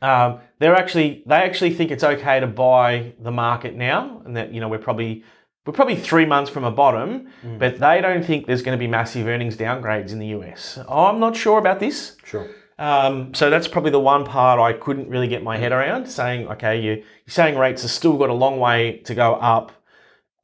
Um, 0.05 0.39
they're 0.59 0.75
actually 0.75 1.23
they 1.25 1.35
actually 1.35 1.73
think 1.73 1.89
it's 1.89 2.03
okay 2.03 2.39
to 2.39 2.47
buy 2.47 3.13
the 3.19 3.31
market 3.31 3.75
now, 3.75 4.21
and 4.23 4.37
that 4.37 4.53
you 4.53 4.61
know 4.61 4.69
we're 4.69 4.77
probably 4.77 5.23
we're 5.65 5.73
probably 5.73 5.95
three 5.95 6.27
months 6.27 6.51
from 6.51 6.63
a 6.63 6.71
bottom, 6.71 7.27
but 7.57 7.79
they 7.79 8.01
don't 8.01 8.23
think 8.23 8.45
there's 8.45 8.61
going 8.61 8.77
to 8.77 8.79
be 8.79 8.87
massive 8.87 9.25
earnings 9.25 9.57
downgrades 9.57 10.11
in 10.11 10.19
the 10.19 10.27
US. 10.27 10.77
I'm 10.87 11.19
not 11.19 11.35
sure 11.35 11.57
about 11.57 11.79
this. 11.79 12.17
Sure. 12.23 12.47
Um, 12.77 13.33
so 13.33 13.49
that's 13.49 13.67
probably 13.67 13.89
the 13.89 13.99
one 13.99 14.25
part 14.25 14.59
I 14.59 14.73
couldn't 14.73 15.09
really 15.09 15.27
get 15.27 15.41
my 15.41 15.57
head 15.57 15.71
around. 15.71 16.05
Saying, 16.07 16.49
okay, 16.49 16.79
you, 16.79 16.91
you're 16.91 17.03
saying 17.27 17.57
rates 17.57 17.81
have 17.81 17.89
still 17.89 18.17
got 18.17 18.29
a 18.29 18.33
long 18.33 18.59
way 18.59 18.99
to 19.05 19.15
go 19.15 19.33
up. 19.35 19.71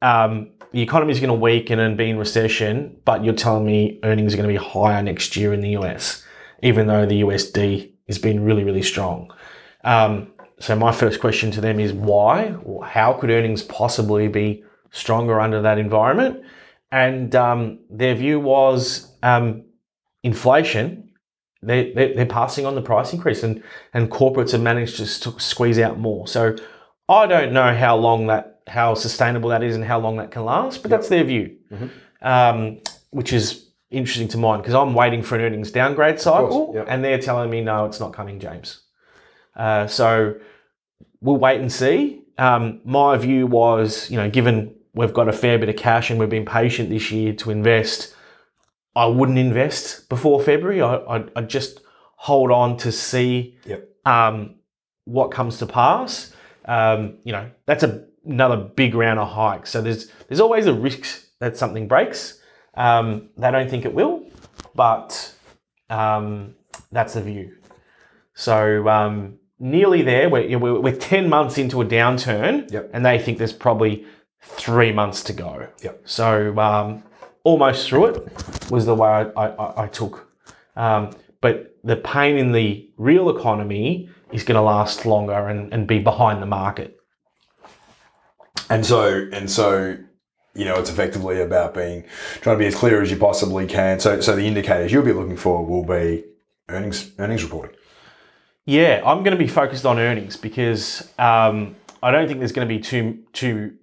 Um, 0.00 0.50
the 0.72 0.82
economy 0.82 1.12
is 1.12 1.20
going 1.20 1.28
to 1.28 1.34
weaken 1.34 1.78
and 1.78 1.96
be 1.96 2.10
in 2.10 2.18
recession, 2.18 2.96
but 3.04 3.24
you're 3.24 3.34
telling 3.34 3.64
me 3.64 4.00
earnings 4.02 4.34
are 4.34 4.38
going 4.38 4.48
to 4.52 4.60
be 4.60 4.66
higher 4.66 5.02
next 5.02 5.36
year 5.36 5.52
in 5.52 5.60
the 5.60 5.76
US, 5.78 6.24
even 6.62 6.88
though 6.88 7.06
the 7.06 7.20
USD 7.20 7.92
has 8.08 8.18
been 8.18 8.42
really, 8.42 8.64
really 8.64 8.82
strong. 8.82 9.32
Um, 9.84 10.32
so 10.60 10.76
my 10.76 10.92
first 10.92 11.20
question 11.20 11.50
to 11.52 11.60
them 11.60 11.80
is 11.80 11.92
why? 11.92 12.54
Or 12.64 12.84
how 12.84 13.14
could 13.14 13.30
earnings 13.30 13.62
possibly 13.62 14.28
be 14.28 14.64
stronger 14.90 15.40
under 15.40 15.62
that 15.62 15.78
environment? 15.78 16.44
And 16.90 17.34
um, 17.34 17.78
their 17.90 18.14
view 18.14 18.38
was 18.38 19.12
um, 19.22 19.64
inflation 20.22 21.12
they, 21.62 21.92
they, 21.92 22.12
they're 22.12 22.26
passing 22.26 22.66
on 22.66 22.74
the 22.74 22.82
price 22.82 23.12
increase 23.12 23.42
and, 23.42 23.62
and 23.94 24.10
corporates 24.10 24.50
have 24.52 24.60
managed 24.60 24.96
to 24.96 25.06
st- 25.06 25.40
squeeze 25.40 25.78
out 25.78 25.98
more. 25.98 26.26
So 26.26 26.56
I 27.08 27.26
don't 27.26 27.52
know 27.52 27.74
how 27.74 27.96
long 27.96 28.26
that, 28.26 28.62
how 28.66 28.94
sustainable 28.94 29.50
that 29.50 29.62
is 29.62 29.76
and 29.76 29.84
how 29.84 30.00
long 30.00 30.16
that 30.16 30.30
can 30.30 30.44
last, 30.44 30.82
but 30.82 30.90
that's 30.90 31.08
their 31.08 31.24
view, 31.24 31.56
um, 32.20 32.80
which 33.10 33.32
is 33.32 33.68
interesting 33.90 34.28
to 34.28 34.38
mine 34.38 34.60
because 34.60 34.74
I'm 34.74 34.94
waiting 34.94 35.22
for 35.22 35.36
an 35.36 35.42
earnings 35.42 35.70
downgrade 35.70 36.18
cycle 36.18 36.72
yeah. 36.74 36.84
and 36.88 37.04
they're 37.04 37.20
telling 37.20 37.50
me, 37.50 37.60
no, 37.60 37.84
it's 37.84 38.00
not 38.00 38.12
coming, 38.12 38.40
James. 38.40 38.81
Uh, 39.56 39.86
so 39.86 40.34
we'll 41.20 41.36
wait 41.36 41.60
and 41.60 41.72
see. 41.72 42.22
Um, 42.38 42.80
my 42.84 43.16
view 43.16 43.46
was, 43.46 44.10
you 44.10 44.16
know, 44.16 44.28
given 44.30 44.74
we've 44.94 45.12
got 45.12 45.28
a 45.28 45.32
fair 45.32 45.58
bit 45.58 45.68
of 45.68 45.76
cash 45.76 46.10
and 46.10 46.18
we've 46.18 46.28
been 46.30 46.44
patient 46.46 46.88
this 46.90 47.10
year 47.10 47.32
to 47.34 47.50
invest, 47.50 48.14
I 48.94 49.06
wouldn't 49.06 49.38
invest 49.38 50.08
before 50.08 50.42
February. 50.42 50.82
I, 50.82 50.96
I'd, 50.96 51.30
I'd 51.36 51.48
just 51.50 51.80
hold 52.16 52.50
on 52.50 52.76
to 52.78 52.92
see 52.92 53.58
Yep. 53.66 53.88
um, 54.04 54.56
what 55.04 55.30
comes 55.30 55.58
to 55.58 55.66
pass. 55.66 56.34
Um, 56.64 57.18
you 57.24 57.32
know, 57.32 57.50
that's 57.66 57.82
a, 57.82 58.04
another 58.24 58.56
big 58.56 58.94
round 58.94 59.18
of 59.18 59.28
hikes. 59.28 59.70
So 59.70 59.82
there's 59.82 60.10
there's 60.28 60.40
always 60.40 60.66
a 60.66 60.72
risk 60.74 61.26
that 61.40 61.56
something 61.56 61.88
breaks. 61.88 62.38
Um, 62.74 63.30
they 63.36 63.50
don't 63.50 63.68
think 63.68 63.84
it 63.84 63.92
will, 63.92 64.24
but 64.74 65.34
um, 65.90 66.54
that's 66.92 67.14
the 67.14 67.22
view. 67.22 67.56
So 68.34 68.88
um, 68.88 69.38
nearly 69.62 70.02
there. 70.02 70.28
We're, 70.28 70.58
we're, 70.58 70.80
we're 70.80 70.96
10 70.96 71.28
months 71.28 71.56
into 71.56 71.80
a 71.80 71.84
downturn, 71.86 72.70
Yep. 72.70 72.90
and 72.92 73.06
they 73.06 73.18
think 73.18 73.38
there's 73.38 73.52
probably 73.52 74.04
three 74.42 74.92
months 74.92 75.22
to 75.24 75.32
go. 75.32 75.68
Yep. 75.82 76.02
So 76.04 76.58
um, 76.58 77.02
almost 77.44 77.88
through 77.88 78.06
it 78.06 78.70
was 78.70 78.84
the 78.86 78.94
way 78.94 79.08
I, 79.08 79.22
I, 79.46 79.84
I 79.84 79.86
took. 79.86 80.28
Um, 80.76 81.10
but 81.40 81.76
the 81.84 81.96
pain 81.96 82.36
in 82.36 82.52
the 82.52 82.88
real 82.96 83.30
economy 83.36 84.10
is 84.32 84.42
going 84.42 84.56
to 84.56 84.62
last 84.62 85.06
longer 85.06 85.48
and, 85.48 85.72
and 85.72 85.86
be 85.86 85.98
behind 85.98 86.42
the 86.42 86.46
market. 86.46 86.98
And 88.68 88.84
so, 88.84 89.28
and 89.32 89.50
so, 89.50 89.96
you 90.54 90.64
know, 90.64 90.76
it's 90.76 90.90
effectively 90.90 91.40
about 91.40 91.74
being 91.74 92.04
trying 92.40 92.56
to 92.56 92.58
be 92.58 92.66
as 92.66 92.74
clear 92.74 93.02
as 93.02 93.10
you 93.10 93.16
possibly 93.16 93.66
can. 93.66 94.00
So, 94.00 94.20
so 94.20 94.34
the 94.34 94.46
indicators 94.46 94.92
you'll 94.92 95.04
be 95.04 95.12
looking 95.12 95.36
for 95.36 95.64
will 95.64 95.84
be 95.84 96.24
earnings 96.68 97.10
earnings 97.18 97.42
reporting. 97.44 97.76
Yeah, 98.66 99.02
I'm 99.04 99.24
going 99.24 99.36
to 99.36 99.42
be 99.42 99.48
focused 99.48 99.84
on 99.84 99.98
earnings 99.98 100.36
because 100.36 101.10
um, 101.18 101.74
I 102.02 102.10
don't 102.10 102.26
think 102.28 102.38
there's 102.38 102.52
going 102.52 102.68
to 102.68 102.72
be 102.74 102.80
too 102.80 103.18
too 103.32 103.74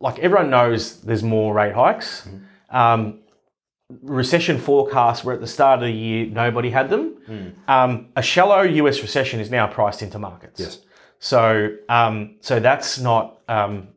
like 0.00 0.18
everyone 0.18 0.50
knows 0.50 1.00
there's 1.02 1.22
more 1.22 1.54
rate 1.54 1.74
hikes. 1.74 2.28
Um, 2.70 3.20
recession 4.02 4.58
forecasts 4.58 5.22
were 5.24 5.32
at 5.32 5.40
the 5.40 5.46
start 5.46 5.78
of 5.80 5.84
the 5.84 5.92
year 5.92 6.26
nobody 6.26 6.70
had 6.70 6.90
them. 6.90 7.54
Um, 7.68 8.08
a 8.16 8.22
shallow 8.22 8.62
US 8.62 9.02
recession 9.02 9.38
is 9.40 9.50
now 9.50 9.66
priced 9.66 10.02
into 10.02 10.18
markets. 10.18 10.60
Yes. 10.60 10.80
So 11.20 11.76
um, 11.88 12.36
so 12.40 12.58
that's 12.58 12.98
not 12.98 13.40
um, 13.48 13.88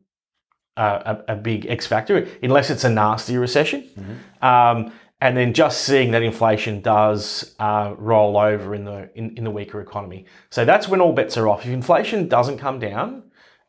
a, 0.78 0.84
a 1.28 1.34
a 1.34 1.36
big 1.36 1.66
X 1.66 1.88
factor 1.88 2.28
unless 2.44 2.70
it's 2.70 2.84
a 2.84 2.90
nasty 2.90 3.38
recession. 3.38 3.90
Um, 4.42 4.94
and 5.20 5.36
then 5.36 5.54
just 5.54 5.82
seeing 5.82 6.12
that 6.12 6.22
inflation 6.22 6.82
does 6.82 7.56
uh, 7.60 7.94
roll 7.98 8.38
over 8.38 8.76
in 8.76 8.84
the 8.84 9.10
in, 9.16 9.36
in 9.38 9.44
the 9.44 9.52
weaker 9.52 9.82
economy. 9.82 10.26
So 10.50 10.64
that's 10.64 10.88
when 10.88 11.02
all 11.02 11.14
bets 11.14 11.38
are 11.38 11.48
off. 11.48 11.66
If 11.66 11.72
inflation 11.72 12.28
doesn't 12.28 12.60
come 12.60 12.80
down, 12.80 13.24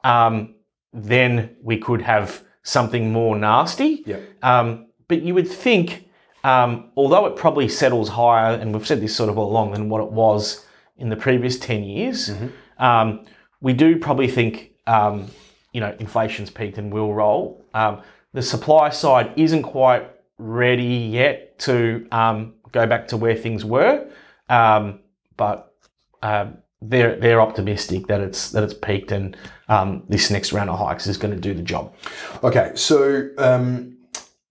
um, 0.04 0.54
then 0.92 1.56
we 1.62 1.78
could 1.78 2.02
have 2.02 2.44
something 2.62 3.12
more 3.12 3.36
nasty. 3.36 4.02
Yep. 4.04 4.22
Um, 4.42 4.86
but 5.08 5.22
you 5.22 5.34
would 5.34 5.48
think, 5.48 6.08
um, 6.44 6.90
although 6.96 7.24
it 7.26 7.36
probably 7.36 7.68
settles 7.68 8.10
higher, 8.10 8.54
and 8.54 8.74
we've 8.74 8.86
said 8.86 9.00
this 9.00 9.16
sort 9.16 9.30
of 9.30 9.38
all 9.38 9.50
along 9.50 9.72
than 9.72 9.88
what 9.88 10.02
it 10.02 10.12
was 10.12 10.66
in 10.98 11.08
the 11.08 11.16
previous 11.16 11.58
10 11.58 11.82
years, 11.84 12.30
um, 12.78 13.24
we 13.60 13.72
do 13.72 13.98
probably 13.98 14.28
think, 14.28 14.72
um, 14.86 15.28
you 15.72 15.80
know, 15.80 15.96
inflation's 15.98 16.50
peaked 16.50 16.76
and 16.76 16.92
will 16.92 17.14
roll. 17.14 17.64
Um, 17.72 18.02
the 18.34 18.42
supply 18.42 18.90
side 18.90 19.32
isn't 19.36 19.62
quite 19.62 20.10
ready 20.38 20.84
yet 20.84 21.58
to 21.60 22.06
um, 22.12 22.54
go 22.72 22.86
back 22.86 23.08
to 23.08 23.16
where 23.16 23.34
things 23.34 23.64
were, 23.64 24.08
um, 24.48 25.00
but 25.36 25.74
um, 26.22 26.58
they're 26.80 27.16
they're 27.16 27.40
optimistic 27.40 28.06
that 28.06 28.20
it's 28.20 28.50
that 28.50 28.62
it's 28.62 28.74
peaked 28.74 29.10
and 29.12 29.36
um, 29.68 30.04
this 30.08 30.30
next 30.30 30.52
round 30.52 30.70
of 30.70 30.78
hikes 30.78 31.06
is 31.06 31.16
going 31.16 31.34
to 31.34 31.40
do 31.40 31.54
the 31.54 31.62
job. 31.62 31.94
Okay, 32.42 32.72
so 32.74 33.28
um, 33.38 33.96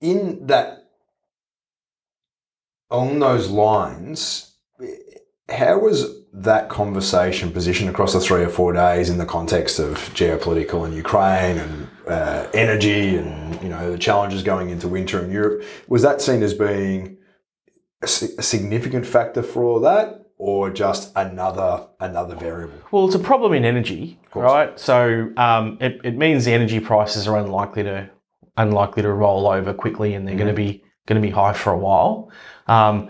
in 0.01 0.45
that, 0.47 0.89
on 2.91 3.19
those 3.19 3.49
lines, 3.49 4.46
how 5.49 5.79
was 5.79 6.23
that 6.33 6.69
conversation 6.69 7.51
positioned 7.51 7.89
across 7.89 8.13
the 8.13 8.19
three 8.19 8.43
or 8.43 8.49
four 8.49 8.73
days 8.73 9.09
in 9.09 9.17
the 9.17 9.25
context 9.25 9.79
of 9.79 9.97
geopolitical 10.13 10.85
and 10.85 10.93
Ukraine 10.93 11.57
and 11.57 11.87
uh, 12.07 12.47
energy 12.53 13.17
and 13.17 13.61
you 13.61 13.69
know 13.69 13.91
the 13.91 13.97
challenges 13.97 14.43
going 14.43 14.69
into 14.69 14.87
winter 14.87 15.23
in 15.23 15.31
Europe? 15.31 15.63
Was 15.87 16.01
that 16.01 16.21
seen 16.21 16.43
as 16.43 16.53
being 16.53 17.17
a, 18.01 18.05
a 18.05 18.43
significant 18.43 19.05
factor 19.05 19.41
for 19.41 19.63
all 19.63 19.79
that, 19.81 20.25
or 20.37 20.69
just 20.69 21.11
another 21.15 21.87
another 21.99 22.35
variable? 22.35 22.79
Well, 22.91 23.05
it's 23.05 23.15
a 23.15 23.19
problem 23.19 23.53
in 23.53 23.65
energy, 23.65 24.19
right? 24.35 24.77
So 24.79 25.31
um, 25.37 25.77
it, 25.79 26.01
it 26.03 26.17
means 26.17 26.45
the 26.45 26.53
energy 26.53 26.79
prices 26.79 27.27
are 27.27 27.37
unlikely 27.37 27.83
to 27.83 28.09
unlikely 28.57 29.03
to 29.03 29.11
roll 29.11 29.47
over 29.47 29.73
quickly, 29.73 30.13
and 30.13 30.27
they're 30.27 30.35
going 30.35 30.47
to 30.47 30.53
be 30.53 30.83
going 31.05 31.21
to 31.21 31.25
be 31.25 31.31
high 31.31 31.53
for 31.53 31.71
a 31.71 31.77
while. 31.77 32.31
Um, 32.67 33.09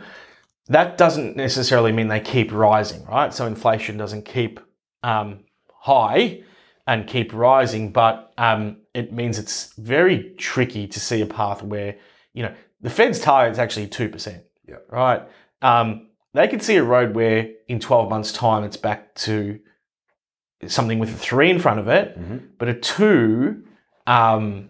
that 0.69 0.97
doesn't 0.97 1.35
necessarily 1.35 1.91
mean 1.91 2.07
they 2.07 2.19
keep 2.19 2.51
rising, 2.51 3.05
right? 3.05 3.33
So 3.33 3.45
inflation 3.47 3.97
doesn't 3.97 4.25
keep 4.25 4.59
um, 5.03 5.45
high 5.73 6.41
and 6.85 7.07
keep 7.07 7.33
rising, 7.33 7.91
but 7.91 8.33
um, 8.37 8.77
it 8.93 9.11
means 9.13 9.37
it's 9.39 9.73
very 9.77 10.33
tricky 10.37 10.87
to 10.87 10.99
see 10.99 11.21
a 11.21 11.25
path 11.25 11.61
where 11.63 11.95
you 12.33 12.43
know 12.43 12.53
the 12.81 12.89
Fed's 12.89 13.19
target 13.19 13.53
is 13.53 13.59
actually 13.59 13.87
two 13.87 14.09
percent, 14.09 14.43
Yeah. 14.67 14.75
right? 14.89 15.21
Um, 15.61 16.09
they 16.33 16.47
could 16.47 16.61
see 16.61 16.75
a 16.75 16.83
road 16.83 17.15
where 17.15 17.49
in 17.67 17.79
12 17.79 18.09
months' 18.09 18.31
time 18.31 18.63
it's 18.63 18.77
back 18.77 19.15
to 19.15 19.59
something 20.67 20.99
with 20.99 21.09
a 21.09 21.17
three 21.17 21.49
in 21.49 21.59
front 21.59 21.79
of 21.79 21.87
it, 21.87 22.17
but 22.59 22.67
a 22.67 22.73
two 22.75 23.63
um, 24.05 24.69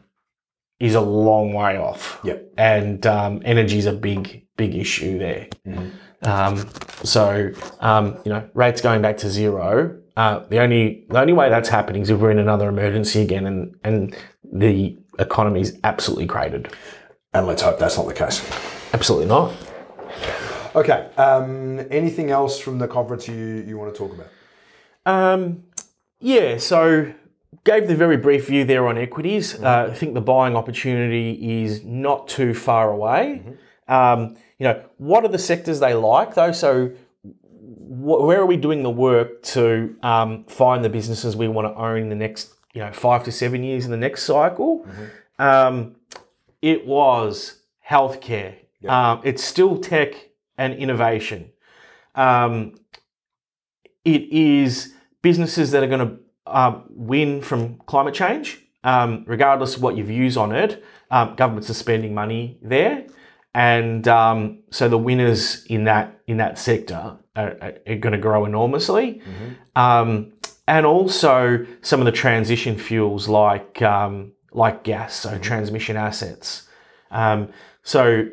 is 0.79 0.95
a 0.95 1.01
long 1.01 1.53
way 1.53 1.77
off. 1.77 2.19
Yep. 2.23 2.53
And 2.57 3.05
um, 3.05 3.41
energy 3.43 3.77
is 3.79 3.85
a 3.85 3.93
big, 3.93 4.46
big 4.57 4.75
issue 4.75 5.17
there. 5.19 5.47
Um, 6.23 6.67
so, 7.03 7.51
um, 7.79 8.17
you 8.25 8.31
know, 8.31 8.49
rates 8.53 8.81
going 8.81 9.01
back 9.01 9.17
to 9.19 9.29
zero. 9.29 10.01
Uh, 10.17 10.39
the 10.49 10.59
only 10.59 11.05
the 11.09 11.19
only 11.19 11.33
way 11.33 11.47
that's 11.49 11.69
happening 11.69 12.01
is 12.01 12.09
if 12.09 12.19
we're 12.19 12.31
in 12.31 12.39
another 12.39 12.67
emergency 12.67 13.21
again, 13.21 13.45
and 13.45 13.75
and 13.83 14.15
the 14.43 14.97
economy 15.19 15.61
is 15.61 15.79
absolutely 15.83 16.25
cratered. 16.25 16.73
And 17.33 17.45
let's 17.45 17.61
hope 17.61 17.77
that's 17.77 17.97
not 17.97 18.07
the 18.07 18.13
case. 18.13 18.43
Absolutely 18.93 19.27
not. 19.27 19.53
Okay. 20.75 21.09
Um, 21.17 21.85
anything 21.91 22.31
else 22.31 22.59
from 22.59 22.79
the 22.79 22.87
conference 22.87 23.27
you, 23.27 23.63
you 23.67 23.77
want 23.77 23.93
to 23.93 23.97
talk 23.97 24.13
about? 24.13 24.27
Um, 25.05 25.63
yeah, 26.19 26.57
so 26.57 27.13
gave 27.63 27.87
the 27.87 27.95
very 27.95 28.17
brief 28.17 28.47
view 28.47 28.65
there 28.65 28.87
on 28.87 28.97
equities. 28.97 29.61
Uh, 29.61 29.89
I 29.91 29.93
think 29.93 30.13
the 30.13 30.21
buying 30.21 30.55
opportunity 30.55 31.63
is 31.63 31.83
not 31.83 32.27
too 32.27 32.53
far 32.53 32.91
away. 32.91 33.43
Um, 33.87 34.37
you 34.59 34.65
know, 34.67 34.83
what 34.97 35.23
are 35.23 35.29
the 35.29 35.39
sectors 35.39 35.79
they 35.79 35.93
like 35.93 36.35
though? 36.35 36.51
So 36.51 36.91
wh- 37.23 38.23
where 38.25 38.39
are 38.41 38.45
we 38.45 38.57
doing 38.57 38.83
the 38.83 38.89
work 38.89 39.43
to 39.43 39.95
um, 40.03 40.45
find 40.45 40.83
the 40.83 40.89
businesses 40.89 41.35
we 41.35 41.47
want 41.47 41.67
to 41.67 41.79
own 41.79 42.03
in 42.03 42.09
the 42.09 42.15
next, 42.15 42.53
you 42.73 42.81
know, 42.81 42.91
five 42.91 43.23
to 43.25 43.31
seven 43.31 43.63
years 43.63 43.85
in 43.85 43.91
the 43.91 43.97
next 43.97 44.23
cycle? 44.23 44.85
Um, 45.39 45.95
it 46.61 46.85
was 46.87 47.61
healthcare. 47.87 48.55
Um, 48.87 49.21
it's 49.23 49.43
still 49.43 49.77
tech 49.77 50.13
and 50.57 50.73
innovation. 50.73 51.51
Um, 52.15 52.75
it 54.03 54.23
is 54.31 54.93
businesses 55.21 55.71
that 55.71 55.83
are 55.83 55.87
going 55.87 56.07
to 56.07 56.17
um, 56.47 56.83
win 56.89 57.41
from 57.41 57.75
climate 57.85 58.13
change, 58.13 58.59
um, 58.83 59.23
regardless 59.27 59.75
of 59.75 59.83
what 59.83 59.97
your 59.97 60.05
views 60.05 60.37
on 60.37 60.51
it. 60.51 60.83
Um, 61.11 61.35
governments 61.35 61.69
are 61.69 61.75
spending 61.75 62.13
money 62.13 62.57
there, 62.61 63.05
and 63.53 64.07
um, 64.07 64.59
so 64.69 64.87
the 64.87 64.97
winners 64.97 65.65
in 65.65 65.85
that 65.85 66.21
in 66.27 66.37
that 66.37 66.59
sector 66.59 67.17
are, 67.35 67.57
are, 67.61 67.73
are 67.87 67.95
going 67.95 68.13
to 68.13 68.17
grow 68.17 68.45
enormously. 68.45 69.21
Um, 69.75 70.33
and 70.67 70.85
also 70.85 71.65
some 71.81 72.01
of 72.01 72.05
the 72.05 72.11
transition 72.11 72.77
fuels 72.77 73.27
like 73.27 73.81
um, 73.81 74.33
like 74.51 74.83
gas, 74.83 75.15
so 75.15 75.37
transmission 75.39 75.95
assets. 75.95 76.67
Um, 77.09 77.49
so 77.83 78.27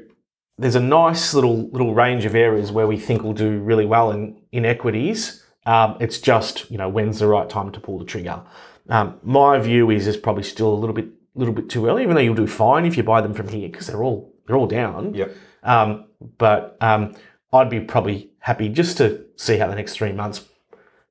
there's 0.59 0.75
a 0.75 0.81
nice 0.81 1.35
little 1.35 1.69
little 1.71 1.95
range 1.95 2.25
of 2.25 2.35
areas 2.35 2.73
where 2.73 2.87
we 2.87 2.99
think 2.99 3.23
will 3.23 3.33
do 3.33 3.61
really 3.61 3.87
well 3.87 4.11
in 4.11 4.41
in 4.53 4.65
equities. 4.65 5.45
Um, 5.67 5.97
it's 6.01 6.19
just 6.19 6.71
you 6.71 6.79
know 6.79 6.89
when's 6.89 7.19
the 7.19 7.29
right 7.29 7.49
time 7.49 7.71
to 7.73 7.81
pull 7.81 7.99
the 7.99 8.05
trigger. 8.05 8.43
Um, 8.89 9.19
my 9.23 9.59
view 9.59 9.91
is 9.91 10.07
it's 10.07 10.17
probably 10.17 10.43
still 10.43 10.73
a 10.73 10.77
little 10.77 10.95
bit 10.95 11.09
little 11.35 11.55
bit 11.55 11.69
too 11.69 11.87
early, 11.87 12.03
even 12.03 12.15
though 12.15 12.21
you'll 12.21 12.35
do 12.35 12.47
fine 12.47 12.85
if 12.85 12.97
you 12.97 13.03
buy 13.03 13.21
them 13.21 13.35
from 13.35 13.49
here 13.49 13.69
because 13.69 13.87
they're 13.87 14.03
all 14.03 14.34
they're 14.47 14.57
all 14.57 14.67
down. 14.67 15.15
Yep. 15.15 15.37
Um, 15.63 16.07
but 16.39 16.77
um, 16.81 17.15
I'd 17.53 17.71
be 17.71 17.81
probably 17.81 18.31
happy 18.39 18.69
just 18.69 18.99
to 18.99 19.25
see 19.37 19.57
how 19.57 19.69
the 19.69 19.75
next 19.75 19.95
three 19.95 20.13
months 20.13 20.47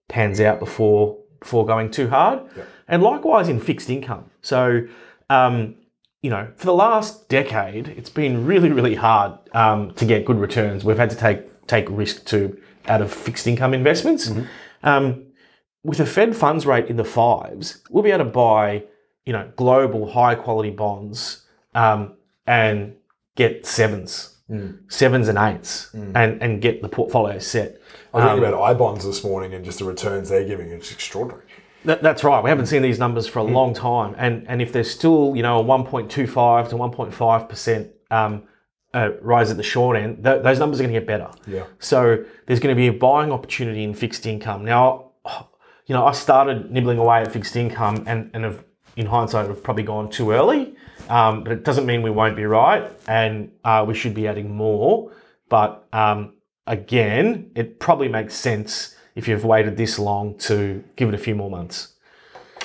pans 0.08 0.40
out 0.40 0.60
before 0.60 1.18
before 1.40 1.66
going 1.66 1.92
too 1.92 2.10
hard. 2.10 2.42
And 2.88 3.02
likewise 3.02 3.50
in 3.50 3.60
fixed 3.60 3.90
income. 3.90 4.30
So 4.42 4.88
um, 5.30 5.76
you 6.22 6.30
know, 6.30 6.48
for 6.56 6.66
the 6.66 6.74
last 6.74 7.28
decade, 7.28 7.90
it's 7.90 8.10
been 8.10 8.46
really, 8.46 8.72
really 8.72 8.96
hard 8.96 9.38
um, 9.54 9.92
to 9.96 10.06
get 10.06 10.26
good 10.26 10.40
returns. 10.40 10.86
We've 10.86 10.98
had 10.98 11.10
to 11.10 11.18
take 11.18 11.68
take 11.68 11.86
risk 11.90 12.26
to 12.26 12.58
out 12.88 13.02
of 13.02 13.14
fixed 13.14 13.46
income 13.46 13.74
investments. 13.74 14.32
Um, 14.84 15.26
with 15.84 16.00
a 16.00 16.06
Fed 16.06 16.36
funds 16.36 16.66
rate 16.66 16.88
in 16.88 16.96
the 16.96 17.04
fives, 17.04 17.82
we'll 17.90 18.04
be 18.04 18.12
able 18.12 18.26
to 18.26 18.32
buy, 18.32 18.84
you 19.26 19.34
know, 19.34 19.52
global 19.58 20.12
high 20.12 20.36
quality 20.36 20.70
bonds 20.70 21.44
um, 21.76 22.14
and 22.48 22.96
get 23.36 23.66
sevens, 23.66 24.38
hmm. 24.48 24.72
sevens 24.88 25.28
and 25.28 25.38
eights, 25.38 25.90
hmm. 25.92 26.16
and 26.16 26.42
and 26.42 26.62
get 26.62 26.82
the 26.82 26.90
portfolio 26.90 27.40
set. 27.40 27.80
I 28.14 28.18
was 28.18 28.26
thinking 28.26 28.46
um, 28.46 28.54
about 28.54 28.62
I 28.62 28.74
bonds 28.74 29.06
this 29.06 29.24
morning 29.24 29.54
and 29.54 29.66
just 29.66 29.80
the 29.80 29.86
returns 29.86 30.30
they're 30.30 30.46
giving. 30.46 30.70
It's 30.70 30.92
extraordinary. 30.92 31.46
That, 31.86 32.02
that's 32.02 32.24
right. 32.24 32.42
We 32.44 32.50
haven't 32.50 32.66
hmm. 32.66 32.70
seen 32.70 32.82
these 32.82 33.00
numbers 33.00 33.28
for 33.28 33.40
a 33.40 33.44
long 33.44 33.74
time, 33.74 34.16
and 34.18 34.46
and 34.48 34.62
if 34.62 34.72
there's 34.72 34.90
still 34.90 35.36
you 35.36 35.44
know 35.44 35.60
a 35.60 35.64
1.25 35.64 36.70
to 36.70 36.76
1.5 36.76 37.50
percent 37.50 37.92
um, 38.12 38.44
uh, 38.94 39.10
rise 39.22 39.50
at 39.50 39.58
the 39.58 39.64
short 39.64 39.98
end, 39.98 40.24
th- 40.24 40.44
those 40.44 40.60
numbers 40.60 40.80
are 40.80 40.84
going 40.84 40.94
to 40.94 41.00
get 41.00 41.08
better. 41.08 41.30
Yeah. 41.48 41.66
So 41.80 42.24
there's 42.46 42.60
going 42.60 42.76
to 42.76 42.80
be 42.80 42.88
a 42.88 42.94
buying 42.94 43.32
opportunity 43.32 43.84
in 43.84 43.94
fixed 43.94 44.26
income. 44.26 44.64
Now, 44.64 45.12
you 45.88 45.96
know, 45.96 46.06
I 46.06 46.12
started 46.12 46.72
nibbling 46.72 47.00
away 47.00 47.22
at 47.22 47.32
fixed 47.32 47.56
income, 47.56 48.04
and 48.08 48.30
and 48.34 48.44
have, 48.44 48.64
in 48.96 49.08
hindsight, 49.08 49.48
have 49.48 49.64
probably 49.64 49.84
gone 49.84 50.10
too 50.10 50.32
early. 50.32 50.76
Um, 51.10 51.44
but 51.44 51.52
it 51.52 51.64
doesn't 51.64 51.86
mean 51.86 52.02
we 52.02 52.10
won't 52.10 52.36
be 52.36 52.46
right, 52.46 52.90
and 53.08 53.52
uh, 53.64 53.84
we 53.88 53.94
should 53.94 54.14
be 54.14 54.28
adding 54.28 54.56
more. 54.56 55.12
But 55.50 55.86
um, 55.92 56.34
again, 56.66 57.52
it 57.56 57.80
probably 57.80 58.08
makes 58.08 58.36
sense 58.36 58.96
if 59.16 59.28
you've 59.28 59.46
waited 59.46 59.78
this 59.78 60.00
long 60.00 60.38
to 60.40 60.84
give 60.96 61.10
it 61.10 61.16
a 61.16 61.18
few 61.18 61.36
more 61.36 61.50
months. 61.50 61.94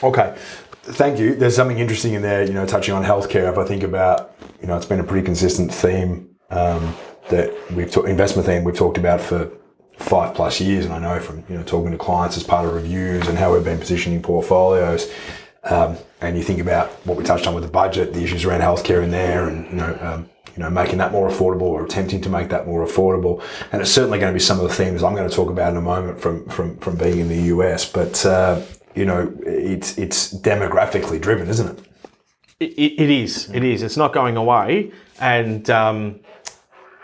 Okay, 0.03 0.35
thank 0.83 1.19
you. 1.19 1.35
There's 1.35 1.57
something 1.57 1.79
interesting 1.79 2.15
in 2.15 2.23
there, 2.23 2.45
you 2.45 2.53
know, 2.53 2.67
touching 2.67 2.95
on 2.95 3.05
healthcare. 3.05 3.51
If 3.51 3.59
I 3.59 3.65
think 3.65 3.83
about, 3.83 4.35
you 4.61 4.69
know, 4.69 4.77
it's 4.77 4.87
been 4.87 5.01
a 5.01 5.05
pretty 5.05 5.25
consistent 5.25 5.73
theme 5.75 6.37
um, 6.51 6.95
that 7.31 7.53
we've 7.73 7.91
talked 7.91 8.09
investment 8.09 8.47
theme 8.47 8.65
we've 8.65 8.77
talked 8.77 8.99
about 8.99 9.21
for 9.21 9.51
five 9.99 10.35
plus 10.35 10.61
years, 10.61 10.85
and 10.85 10.95
I 10.95 10.99
know 10.99 11.21
from 11.21 11.45
you 11.49 11.57
know 11.57 11.63
talking 11.65 11.91
to 11.91 11.99
clients 11.99 12.37
as 12.37 12.45
part 12.45 12.65
of 12.67 12.75
reviews 12.75 13.27
and 13.29 13.37
how 13.37 13.53
we've 13.53 13.65
been 13.65 13.79
positioning 13.79 14.23
portfolios. 14.23 15.11
Um, 15.71 15.97
and 16.21 16.37
you 16.37 16.43
think 16.43 16.61
about 16.61 16.89
what 17.07 17.17
we 17.17 17.25
touched 17.25 17.47
on 17.47 17.55
with 17.55 17.65
the 17.65 17.71
budget, 17.71 18.13
the 18.13 18.23
issues 18.23 18.45
around 18.45 18.61
healthcare 18.61 19.03
in 19.03 19.11
there, 19.11 19.49
and 19.49 19.67
you 19.71 19.77
know. 19.77 19.99
Um, 20.01 20.31
you 20.57 20.65
know, 20.65 20.71
making 20.71 20.99
that 20.99 21.13
more 21.13 21.29
affordable 21.31 21.63
or 21.63 21.85
attempting 21.85 22.21
to 22.23 22.29
make 22.29 22.49
that 22.49 22.67
more 22.67 22.85
affordable, 22.85 23.41
and 23.71 23.81
it's 23.81 23.93
certainly 23.93 24.19
going 24.19 24.33
to 24.33 24.35
be 24.35 24.41
some 24.41 24.59
of 24.59 24.65
the 24.65 24.75
themes 24.75 25.05
I'm 25.05 25.15
going 25.15 25.29
to 25.29 25.35
talk 25.35 25.51
about 25.51 25.71
in 25.71 25.77
a 25.77 25.81
moment 25.81 26.21
from 26.21 26.49
from 26.49 26.77
from 26.79 26.97
being 26.97 27.21
in 27.21 27.29
the 27.29 27.43
US. 27.55 27.89
But 27.89 28.27
uh, 28.27 28.61
you 28.97 29.05
know, 29.05 29.33
it's 29.47 29.97
it's 29.99 30.35
demographically 30.35 31.21
driven, 31.21 31.49
isn't 31.49 31.79
it? 31.79 31.87
It, 32.59 33.01
it, 33.01 33.11
is. 33.11 33.49
It 33.51 33.63
is. 33.63 33.85
It's 33.85 33.97
not 33.97 34.13
going 34.13 34.37
away, 34.37 34.91
and 35.21 35.71
um, 35.71 36.19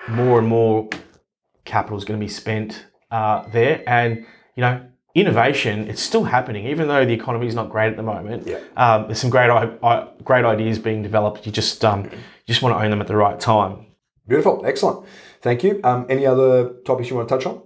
more 0.08 0.40
and 0.40 0.48
more 0.48 0.88
capital 1.64 1.96
is 1.96 2.04
going 2.04 2.18
to 2.18 2.24
be 2.26 2.32
spent 2.32 2.86
uh, 3.12 3.46
there. 3.50 3.84
And 3.86 4.26
you 4.56 4.62
know, 4.62 4.84
innovation 5.14 5.88
it's 5.88 6.02
still 6.02 6.24
happening, 6.24 6.66
even 6.66 6.88
though 6.88 7.04
the 7.04 7.12
economy 7.12 7.46
is 7.46 7.54
not 7.54 7.70
great 7.70 7.88
at 7.88 7.96
the 7.96 8.02
moment. 8.02 8.46
Yeah. 8.46 8.58
Um, 8.76 9.06
there's 9.06 9.20
some 9.20 9.30
great 9.30 9.48
i- 9.50 9.70
i- 9.82 10.08
great 10.24 10.44
ideas 10.44 10.78
being 10.78 11.02
developed. 11.02 11.46
You 11.46 11.52
just 11.52 11.84
um, 11.84 12.04
you 12.04 12.10
just 12.46 12.62
want 12.62 12.76
to 12.76 12.82
own 12.84 12.90
them 12.90 13.00
at 13.00 13.06
the 13.06 13.16
right 13.16 13.38
time. 13.38 13.86
Beautiful, 14.26 14.64
excellent. 14.66 15.06
Thank 15.42 15.62
you. 15.62 15.80
Um, 15.84 16.06
any 16.08 16.26
other 16.26 16.70
topics 16.86 17.10
you 17.10 17.16
want 17.16 17.28
to 17.28 17.36
touch 17.36 17.46
on? 17.46 17.62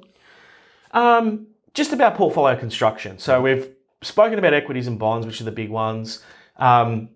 Um, 0.93 1.47
just 1.75 1.93
about 1.93 2.17
portfolio 2.17 2.59
construction. 2.59 3.19
So 3.19 3.41
we've 3.41 3.71
spoken 4.03 4.39
about 4.39 4.55
equities 4.55 4.87
and 4.87 4.99
bonds, 4.99 5.27
which 5.27 5.41
are 5.41 5.45
the 5.45 5.53
big 5.53 5.71
ones. 5.71 6.23
Um, 6.57 7.11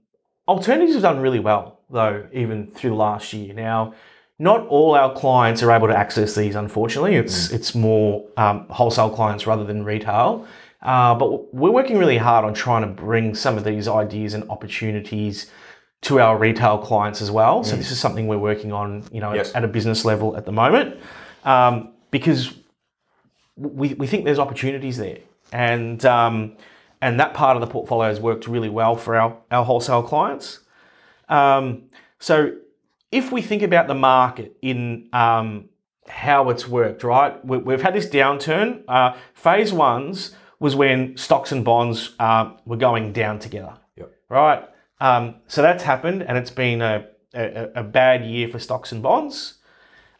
alternatives 0.46 0.94
have 0.94 1.02
done 1.02 1.20
really 1.20 1.40
well, 1.40 1.80
though, 1.90 2.26
even 2.32 2.68
through 2.68 2.90
the 2.90 2.96
last 2.96 3.32
year. 3.32 3.52
Now, 3.54 3.94
not 4.38 4.66
all 4.66 4.94
our 4.94 5.12
clients 5.14 5.62
are 5.62 5.70
able 5.70 5.88
to 5.88 5.96
access 5.96 6.34
these. 6.34 6.54
Unfortunately, 6.54 7.14
it's 7.16 7.50
it's 7.50 7.74
more 7.74 8.26
um, 8.36 8.66
wholesale 8.70 9.10
clients 9.10 9.46
rather 9.46 9.64
than 9.64 9.84
retail. 9.84 10.46
Uh, 10.82 11.14
but 11.14 11.54
we're 11.54 11.70
working 11.70 11.96
really 11.96 12.18
hard 12.18 12.44
on 12.44 12.52
trying 12.52 12.82
to 12.82 12.88
bring 12.88 13.34
some 13.36 13.56
of 13.56 13.62
these 13.62 13.86
ideas 13.86 14.34
and 14.34 14.48
opportunities 14.50 15.48
to 16.00 16.18
our 16.20 16.36
retail 16.36 16.78
clients 16.78 17.22
as 17.22 17.30
well. 17.30 17.62
So 17.62 17.76
this 17.76 17.92
is 17.92 18.00
something 18.00 18.26
we're 18.26 18.38
working 18.38 18.72
on, 18.72 19.04
you 19.12 19.20
know, 19.20 19.32
Yes. 19.34 19.54
at 19.54 19.62
a 19.62 19.68
business 19.68 20.04
level 20.04 20.36
at 20.36 20.44
the 20.44 20.50
moment, 20.50 20.98
um, 21.44 21.92
because 22.10 22.52
we, 23.56 23.94
we 23.94 24.08
think 24.08 24.24
there's 24.24 24.40
opportunities 24.40 24.96
there, 24.96 25.18
and 25.52 26.04
um, 26.04 26.56
and 27.00 27.20
that 27.20 27.34
part 27.34 27.56
of 27.56 27.60
the 27.60 27.68
portfolio 27.68 28.08
has 28.08 28.18
worked 28.18 28.48
really 28.48 28.68
well 28.68 28.96
for 28.96 29.14
our, 29.14 29.36
our 29.52 29.64
wholesale 29.64 30.02
clients. 30.02 30.58
Um, 31.28 31.84
so 32.18 32.56
if 33.12 33.30
we 33.30 33.42
think 33.42 33.62
about 33.62 33.86
the 33.86 33.94
market 33.94 34.56
in 34.62 35.08
um, 35.12 35.68
how 36.08 36.50
it's 36.50 36.66
worked, 36.66 37.04
right? 37.04 37.44
We, 37.44 37.58
we've 37.58 37.82
had 37.82 37.94
this 37.94 38.06
downturn. 38.06 38.82
Uh, 38.88 39.14
phase 39.34 39.72
ones 39.72 40.34
was 40.58 40.74
when 40.74 41.16
stocks 41.16 41.52
and 41.52 41.64
bonds 41.64 42.14
uh, 42.18 42.52
were 42.64 42.76
going 42.76 43.12
down 43.12 43.38
together, 43.38 43.74
Yep. 43.96 44.12
right? 44.28 44.64
Um, 45.00 45.36
so 45.46 45.62
that's 45.62 45.82
happened, 45.82 46.22
and 46.22 46.38
it's 46.38 46.50
been 46.50 46.80
a, 46.80 47.06
a, 47.34 47.70
a 47.76 47.82
bad 47.82 48.24
year 48.24 48.48
for 48.48 48.58
stocks 48.58 48.92
and 48.92 49.02
bonds. 49.02 49.58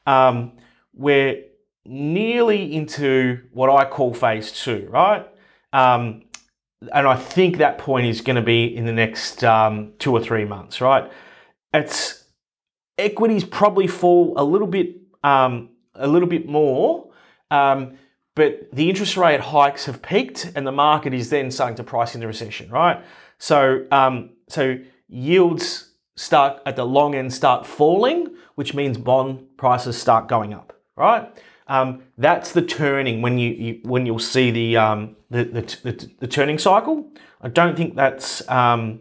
Um, 0.07 0.52
we're 0.92 1.44
nearly 1.85 2.74
into 2.74 3.42
what 3.52 3.70
I 3.70 3.88
call 3.88 4.12
phase 4.12 4.52
two, 4.52 4.88
right? 4.90 5.26
Um, 5.72 6.22
and 6.92 7.07
I 7.07 7.16
think 7.16 7.59
that 7.59 7.78
point 7.78 8.07
is 8.07 8.20
going 8.20 8.37
to 8.37 8.42
be 8.42 8.64
in 8.76 8.85
the 8.85 8.92
next 8.92 9.44
um, 9.44 9.92
two 9.98 10.12
or 10.12 10.20
three 10.20 10.44
months, 10.44 10.81
right? 10.81 11.11
It's 11.72 12.21
equities 12.98 13.44
probably 13.44 13.87
fall 13.87 14.35
a 14.37 14.44
little 14.44 14.66
bit, 14.66 14.96
um, 15.24 15.70
a 15.94 16.07
little 16.07 16.28
bit 16.28 16.48
more, 16.48 17.11
um, 17.50 17.98
but 18.35 18.68
the 18.72 18.88
interest 18.88 19.16
rate 19.16 19.40
hikes 19.40 19.85
have 19.87 20.00
peaked, 20.02 20.52
and 20.57 20.66
the 20.66 20.72
market 20.72 21.12
is 21.12 21.31
then 21.31 21.50
starting 21.50 21.76
to 21.76 21.85
price 21.85 22.14
in 22.14 22.20
the 22.20 22.26
recession, 22.26 22.70
right? 22.70 23.05
So, 23.38 23.87
um, 23.90 24.31
so 24.48 24.78
yields 25.09 25.92
start 26.16 26.62
at 26.66 26.76
the 26.76 26.85
long 26.85 27.14
end 27.14 27.33
start 27.33 27.66
falling, 27.66 28.35
which 28.55 28.74
means 28.74 28.96
bond 28.98 29.46
prices 29.57 29.96
start 30.00 30.28
going 30.28 30.55
up, 30.55 30.72
right? 30.96 31.28
Um, 31.68 32.02
that's 32.18 32.52
the 32.52 32.62
turning 32.62 33.22
when 33.22 33.38
you, 33.38 33.50
you 33.50 33.81
when 33.85 34.07
you'll 34.07 34.18
see 34.18 34.50
the, 34.50 34.76
um, 34.76 35.16
the, 35.31 35.44
the, 35.44 35.61
the 35.83 36.11
the 36.20 36.26
turning 36.26 36.59
cycle. 36.59 37.11
I 37.40 37.48
don't 37.48 37.76
think 37.76 37.96
that's 37.96 38.46
um, 38.48 39.00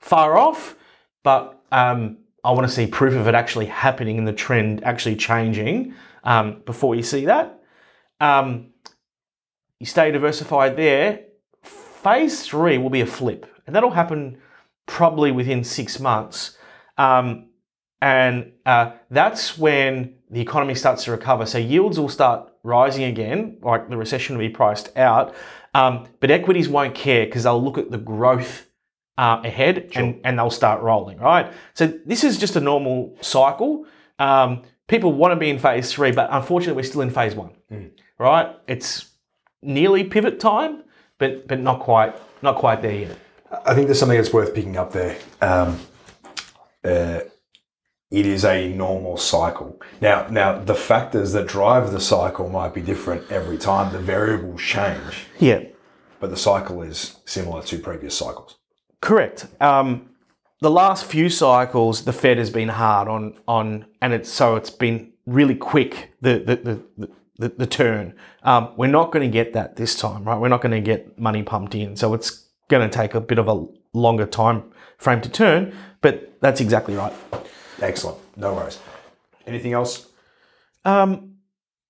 far 0.00 0.36
off. 0.36 0.76
but 1.22 1.60
um, 1.72 2.18
I 2.44 2.52
want 2.52 2.66
to 2.68 2.72
see 2.72 2.86
proof 2.86 3.14
of 3.14 3.26
it 3.26 3.34
actually 3.34 3.66
happening 3.66 4.18
and 4.18 4.28
the 4.28 4.32
trend 4.32 4.84
actually 4.84 5.16
changing 5.16 5.94
um, 6.24 6.62
before 6.66 6.94
you 6.94 7.02
see 7.02 7.24
that. 7.24 7.60
Um, 8.20 8.72
you 9.80 9.86
stay 9.86 10.10
diversified 10.10 10.76
there. 10.76 11.20
Phase 11.62 12.46
three 12.46 12.76
will 12.78 12.90
be 12.90 13.00
a 13.00 13.06
flip, 13.06 13.46
and 13.66 13.74
that'll 13.74 13.90
happen 13.90 14.38
probably 14.86 15.32
within 15.32 15.64
six 15.64 15.98
months. 15.98 16.58
Um, 16.98 17.48
and 18.00 18.52
uh, 18.66 18.92
that's 19.10 19.56
when 19.56 20.16
the 20.30 20.40
economy 20.40 20.74
starts 20.74 21.04
to 21.04 21.10
recover. 21.10 21.46
So 21.46 21.56
yields 21.56 21.98
will 21.98 22.10
start 22.10 22.50
rising 22.62 23.04
again, 23.04 23.58
like 23.62 23.88
the 23.88 23.96
recession 23.96 24.36
will 24.36 24.46
be 24.46 24.52
priced 24.52 24.94
out. 24.96 25.34
Um, 25.72 26.06
but 26.20 26.30
equities 26.30 26.68
won't 26.68 26.94
care 26.94 27.24
because 27.24 27.44
they'll 27.44 27.62
look 27.62 27.78
at 27.78 27.90
the 27.90 27.98
growth 27.98 28.66
uh, 29.16 29.40
ahead 29.44 29.90
and, 29.94 30.20
and 30.24 30.38
they'll 30.38 30.50
start 30.50 30.82
rolling, 30.82 31.18
right? 31.18 31.52
So 31.74 31.86
this 32.04 32.24
is 32.24 32.38
just 32.38 32.56
a 32.56 32.60
normal 32.60 33.16
cycle. 33.20 33.86
Um, 34.18 34.62
people 34.86 35.12
want 35.12 35.32
to 35.32 35.36
be 35.36 35.50
in 35.50 35.58
phase 35.58 35.92
three, 35.92 36.12
but 36.12 36.28
unfortunately, 36.32 36.80
we're 36.80 36.88
still 36.88 37.02
in 37.02 37.10
phase 37.10 37.34
one, 37.34 37.52
right? 38.18 38.56
It's 38.66 39.10
nearly 39.62 40.04
pivot 40.04 40.40
time, 40.40 40.82
but 41.18 41.46
but 41.48 41.60
not 41.60 41.80
quite 41.80 42.14
not 42.42 42.56
quite 42.56 42.82
there 42.82 42.94
yet. 42.94 43.18
I 43.64 43.74
think 43.74 43.86
there's 43.86 43.98
something 43.98 44.18
that's 44.18 44.32
worth 44.32 44.54
picking 44.54 44.76
up 44.76 44.92
there. 44.92 45.16
Um, 45.40 45.78
uh, 46.84 47.20
it 48.10 48.26
is 48.26 48.44
a 48.44 48.68
normal 48.68 49.16
cycle. 49.16 49.80
Now, 50.00 50.26
now 50.28 50.58
the 50.58 50.74
factors 50.74 51.32
that 51.32 51.48
drive 51.48 51.90
the 51.90 52.00
cycle 52.00 52.48
might 52.48 52.74
be 52.74 52.80
different 52.80 53.30
every 53.30 53.58
time. 53.58 53.92
The 53.92 53.98
variables 53.98 54.60
change, 54.60 55.26
Yeah, 55.38 55.64
but 56.20 56.30
the 56.30 56.36
cycle 56.36 56.82
is 56.82 57.16
similar 57.24 57.62
to 57.62 57.78
previous 57.78 58.16
cycles. 58.16 58.56
Correct. 59.04 59.46
Um, 59.60 60.08
the 60.60 60.70
last 60.70 61.04
few 61.04 61.28
cycles, 61.28 62.04
the 62.04 62.12
Fed 62.12 62.38
has 62.38 62.48
been 62.48 62.70
hard 62.70 63.06
on 63.06 63.34
on, 63.46 63.84
and 64.00 64.14
it's 64.14 64.30
so 64.30 64.56
it's 64.56 64.70
been 64.70 65.12
really 65.26 65.54
quick 65.54 66.14
the 66.22 66.38
the 66.38 66.56
the, 66.56 66.82
the, 66.96 67.10
the, 67.38 67.48
the 67.50 67.66
turn. 67.66 68.14
Um, 68.44 68.72
we're 68.78 68.86
not 68.86 69.12
going 69.12 69.30
to 69.30 69.30
get 69.30 69.52
that 69.52 69.76
this 69.76 69.94
time, 69.94 70.24
right? 70.24 70.40
We're 70.40 70.48
not 70.48 70.62
going 70.62 70.72
to 70.72 70.80
get 70.80 71.18
money 71.18 71.42
pumped 71.42 71.74
in, 71.74 71.96
so 71.96 72.14
it's 72.14 72.48
going 72.68 72.88
to 72.88 72.98
take 72.98 73.14
a 73.14 73.20
bit 73.20 73.38
of 73.38 73.46
a 73.46 73.66
longer 73.92 74.24
time 74.24 74.72
frame 74.96 75.20
to 75.20 75.28
turn. 75.28 75.74
But 76.00 76.40
that's 76.40 76.62
exactly 76.62 76.96
right. 76.96 77.12
Excellent. 77.82 78.16
No 78.38 78.54
worries. 78.54 78.78
Anything 79.46 79.74
else? 79.74 80.08
Um, 80.86 81.34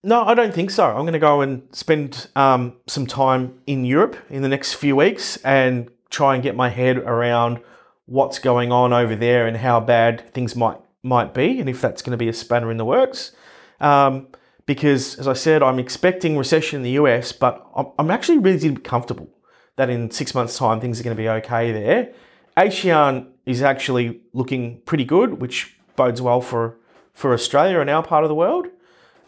no, 0.03 0.25
I 0.25 0.35
don't 0.35 0.53
think 0.53 0.73
so. 0.73 0.85
I'm 0.85 1.03
going 1.03 1.13
to 1.13 1.21
go 1.21 1.43
and 1.43 1.63
spend 1.71 2.27
um, 2.35 2.75
some 2.89 3.07
time 3.07 3.61
in 3.69 3.85
Europe 3.85 4.17
in 4.31 4.43
the 4.43 4.49
next 4.49 4.75
few 4.75 4.97
weeks 4.97 5.37
and 5.45 5.91
try 6.15 6.35
and 6.35 6.43
get 6.43 6.55
my 6.55 6.69
head 6.69 6.99
around 6.99 7.61
what's 8.07 8.39
going 8.39 8.71
on 8.71 8.93
over 8.93 9.17
there 9.17 9.47
and 9.47 9.57
how 9.57 9.81
bad 9.81 10.33
things 10.33 10.55
might 10.55 10.79
might 11.03 11.35
be, 11.35 11.61
and 11.61 11.69
if 11.69 11.81
that's 11.83 12.01
going 12.01 12.13
to 12.13 12.17
be 12.17 12.29
a 12.29 12.33
spanner 12.33 12.71
in 12.71 12.79
the 12.79 12.85
works. 12.85 13.33
Um, 13.81 14.29
because, 14.65 15.17
as 15.17 15.29
I 15.29 15.35
said, 15.35 15.63
I'm 15.63 15.79
expecting 15.79 16.39
recession 16.39 16.79
in 16.79 16.83
the 16.83 16.93
US, 16.93 17.33
but 17.33 17.67
I'm, 17.77 17.89
I'm 17.99 18.11
actually 18.11 18.39
really 18.39 18.75
comfortable 18.77 19.29
that 19.77 19.91
in 19.91 20.11
six 20.11 20.35
months' 20.35 20.57
time 20.57 20.81
things 20.81 20.99
are 20.99 21.03
going 21.03 21.17
to 21.17 21.23
be 21.23 21.29
okay 21.29 21.73
there. 21.73 22.15
ASEAN 22.57 23.29
is 23.45 23.61
actually 23.61 24.23
looking 24.33 24.81
pretty 24.87 25.05
good, 25.05 25.41
which 25.43 25.77
bodes 25.97 26.23
well 26.23 26.41
for 26.41 26.79
for 27.13 27.33
Australia 27.33 27.81
and 27.81 27.91
our 27.91 28.03
part 28.03 28.25
of 28.25 28.29
the 28.29 28.35
world. 28.35 28.67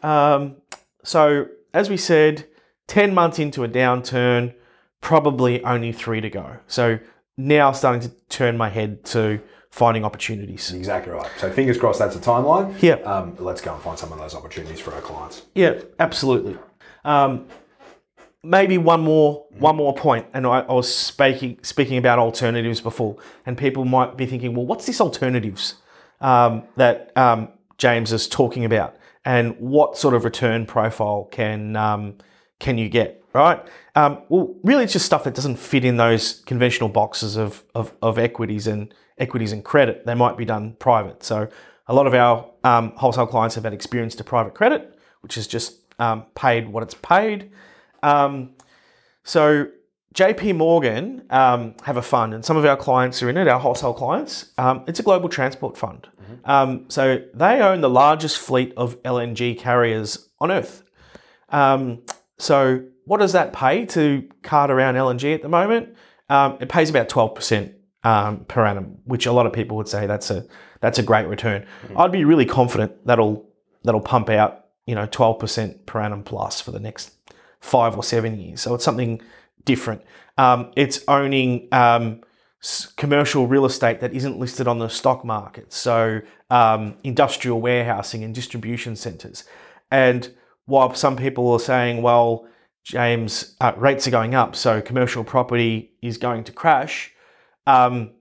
Um, 0.03 0.57
so, 1.05 1.47
as 1.73 1.89
we 1.89 1.97
said, 1.97 2.47
10 2.89 3.15
months 3.15 3.39
into 3.39 3.63
a 3.63 3.69
downturn, 3.69 4.55
probably 5.07 5.63
only 5.63 5.93
three 5.93 6.21
to 6.21 6.29
go. 6.29 6.57
So, 6.67 6.99
now 7.37 7.71
starting 7.71 8.01
to 8.01 8.11
turn 8.29 8.57
my 8.57 8.69
head 8.69 9.05
to 9.05 9.41
finding 9.71 10.05
opportunities. 10.05 10.73
Exactly 10.73 11.13
right. 11.13 11.31
So 11.39 11.49
fingers 11.53 11.79
crossed 11.79 12.01
that's 12.01 12.17
a 12.17 12.19
timeline. 12.19 12.75
Yeah. 12.83 12.95
Um, 13.13 13.37
let's 13.39 13.61
go 13.61 13.73
and 13.73 13.81
find 13.81 13.97
some 13.97 14.11
of 14.11 14.19
those 14.19 14.35
opportunities 14.35 14.81
for 14.81 14.93
our 14.95 15.01
clients. 15.01 15.43
Yeah, 15.55 15.81
absolutely. 16.01 16.57
Um, 17.05 17.47
maybe 18.43 18.79
one 18.79 19.01
more 19.01 19.47
one 19.59 19.77
more 19.77 19.95
point, 19.95 20.27
and 20.35 20.45
I, 20.45 20.61
I 20.61 20.73
was 20.73 20.93
speaking 20.93 21.61
speaking 21.63 21.99
about 21.99 22.19
alternatives 22.19 22.81
before, 22.81 23.17
and 23.45 23.57
people 23.57 23.85
might 23.85 24.17
be 24.17 24.27
thinking, 24.27 24.57
well, 24.57 24.67
what's 24.67 24.87
this 24.87 25.01
alternatives 25.01 25.77
um, 26.21 26.65
that 26.77 27.17
um, 27.17 27.49
James 27.79 28.13
is 28.13 28.27
talking 28.27 28.65
about, 28.65 28.97
and 29.25 29.55
what 29.61 29.97
sort 29.97 30.15
of 30.15 30.25
return 30.25 30.67
profile 30.67 31.29
can 31.31 31.77
um, 31.77 32.17
can 32.59 32.77
you 32.77 32.89
get? 32.89 33.23
Right. 33.33 33.63
Um, 33.97 34.23
well, 34.29 34.55
really, 34.63 34.85
it's 34.85 34.93
just 34.93 35.07
stuff 35.07 35.25
that 35.25 35.35
doesn't 35.35 35.57
fit 35.57 35.85
in 35.85 35.97
those 35.97 36.43
conventional 36.45 36.91
boxes 36.91 37.37
of, 37.37 37.65
of, 37.75 37.93
of 38.03 38.19
equities 38.19 38.67
and 38.67 38.93
equities 39.19 39.53
and 39.53 39.65
credit. 39.65 40.05
They 40.05 40.15
might 40.15 40.37
be 40.37 40.45
done 40.45 40.77
private. 40.79 41.25
So 41.25 41.49
a 41.89 41.95
lot 41.95 42.07
of 42.07 42.13
our 42.13 42.51
um, 42.63 42.93
wholesale 42.97 43.27
clients 43.27 43.55
have 43.55 43.65
had 43.65 43.73
experience 43.73 44.15
to 44.17 44.25
private 44.25 44.55
credit, 44.55 44.99
which 45.23 45.39
is 45.39 45.47
just 45.47 45.81
um, 45.99 46.27
paid 46.35 46.69
what 46.69 46.83
it's 46.83 46.95
paid. 46.95 47.51
Um, 48.03 48.51
so 49.25 49.69
JP 50.15 50.57
Morgan 50.57 51.25
um, 51.31 51.75
have 51.85 51.97
a 51.97 52.03
fund, 52.03 52.35
and 52.35 52.45
some 52.45 52.59
of 52.59 52.67
our 52.67 52.77
clients 52.77 53.23
are 53.23 53.31
in 53.31 53.39
it, 53.39 53.49
our 53.49 53.59
wholesale 53.59 53.95
clients. 53.95 54.53
Um, 54.59 54.85
it's 54.87 55.01
a 55.01 55.03
global 55.03 55.31
transport 55.31 55.77
fund. 55.77 56.07
Um, 56.45 56.85
so 56.89 57.23
they 57.33 57.61
own 57.61 57.81
the 57.81 57.91
largest 57.91 58.39
fleet 58.39 58.75
of 58.77 59.03
LNG 59.05 59.59
carriers 59.59 60.29
on 60.39 60.51
Earth. 60.51 60.83
Um, 61.49 62.03
so 62.39 62.85
what 63.07 63.19
does 63.19 63.33
that 63.33 63.53
pay 63.53 63.87
to 63.87 64.29
cart 64.43 64.71
around 64.71 64.97
LNG 64.97 65.35
at 65.35 65.43
the 65.43 65.49
moment? 65.49 65.97
Um, 66.29 66.59
it 66.61 66.69
pays 66.69 66.91
about 66.91 67.09
12% 67.09 67.73
um, 68.05 68.45
per 68.45 68.67
annum, 68.67 68.99
which 69.05 69.27
a 69.27 69.33
lot 69.33 69.47
of 69.47 69.53
people 69.53 69.77
would 69.77 69.89
say 69.89 70.07
that's 70.07 70.31
a 70.31 70.45
that's 70.81 70.99
a 70.99 71.03
great 71.03 71.27
return. 71.27 71.67
I'd 71.97 72.13
be 72.13 72.25
really 72.25 72.45
confident 72.45 73.07
that'll 73.07 73.49
that'll 73.85 74.01
pump 74.01 74.29
out 74.29 74.67
you 74.87 74.95
know 74.95 75.07
12% 75.07 75.87
per 75.87 76.01
annum 76.01 76.23
plus 76.23 76.61
for 76.61 76.71
the 76.71 76.81
next 76.81 77.13
five 77.61 77.97
or 77.97 78.03
seven 78.03 78.39
years. 78.39 78.61
So 78.61 78.75
it's 78.75 78.85
something 78.85 79.21
different. 79.65 80.03
Um, 80.39 80.73
it's 80.77 81.01
owning 81.09 81.69
um, 81.73 82.21
commercial 82.97 83.47
real 83.47 83.65
estate 83.65 84.01
that 84.01 84.15
isn't 84.15 84.39
listed 84.39 84.69
on 84.69 84.79
the 84.79 84.89
stock 84.89 85.25
market. 85.25 85.73
So 85.73 86.21
um, 86.51 86.97
industrial 87.03 87.61
warehousing 87.61 88.23
and 88.23 88.35
distribution 88.35 88.97
centres. 88.97 89.45
And 89.91 90.33
while 90.67 90.95
some 90.95 91.17
people 91.17 91.51
are 91.53 91.61
saying, 91.61 92.03
well, 92.03 92.47
James, 92.87 93.57
uh, 93.61 93.73
rates 93.77 94.07
are 94.07 94.13
going 94.13 94.37
up, 94.37 94.55
so 94.55 94.81
commercial 94.81 95.25
property 95.25 95.91
is 96.03 96.19
going 96.19 96.45
to 96.45 96.53
crash. 96.53 97.13
Um, 97.67 98.13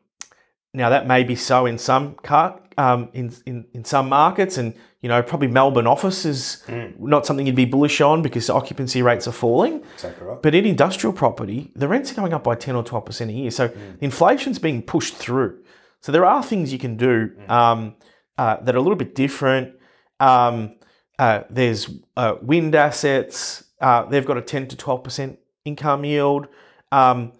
now 0.73 0.89
that 0.89 1.05
may 1.05 1.23
be 1.23 1.35
so 1.35 1.67
in 1.67 1.77
some 1.77 2.15
car, 2.15 2.59
um, 2.75 3.09
in, 3.13 3.31
in 3.45 3.67
in 3.73 3.85
some 3.85 4.09
markets, 4.09 4.57
and 4.57 4.73
you 5.01 5.07
know 5.07 5.21
probably 5.21 5.49
Melbourne 5.49 5.85
office 5.85 6.25
is 6.25 6.63
not 6.97 7.27
something 7.27 7.45
you'd 7.45 7.55
be 7.55 7.65
bullish 7.65 8.01
on 8.01 8.23
because 8.23 8.49
occupancy 8.49 9.03
rates 9.03 9.27
are 9.27 9.31
falling. 9.31 9.83
Exactly 9.93 10.25
right. 10.25 10.41
But 10.41 10.55
in 10.55 10.65
industrial 10.65 11.13
property, 11.13 11.71
the 11.75 11.87
rents 11.87 12.11
are 12.11 12.15
going 12.15 12.33
up 12.33 12.43
by 12.43 12.55
10 12.55 12.75
or 12.75 12.83
12% 12.83 13.29
a 13.29 13.31
year. 13.31 13.51
So 13.51 13.71
inflation's 14.01 14.57
being 14.57 14.81
pushed 14.81 15.13
through. 15.13 15.63
So 16.01 16.11
there 16.11 16.25
are 16.25 16.41
things 16.41 16.73
you 16.73 16.79
can 16.79 16.97
do 16.97 17.31
um, 17.47 17.95
uh, 18.39 18.57
that 18.61 18.73
are 18.73 18.79
a 18.79 18.81
little 18.81 18.97
bit 18.97 19.13
different. 19.13 19.75
Um, 20.19 20.77
uh, 21.19 21.43
there's 21.51 21.89
uh, 22.17 22.35
wind 22.41 22.73
assets, 22.73 23.64
uh, 23.85 24.03
they've 24.09 24.25
got 24.25 24.37
a 24.37 24.41
10 24.41 24.67
to 24.69 24.75
12% 24.75 25.37
income 25.63 26.03
yield. 26.03 26.47
Um, 26.91 27.33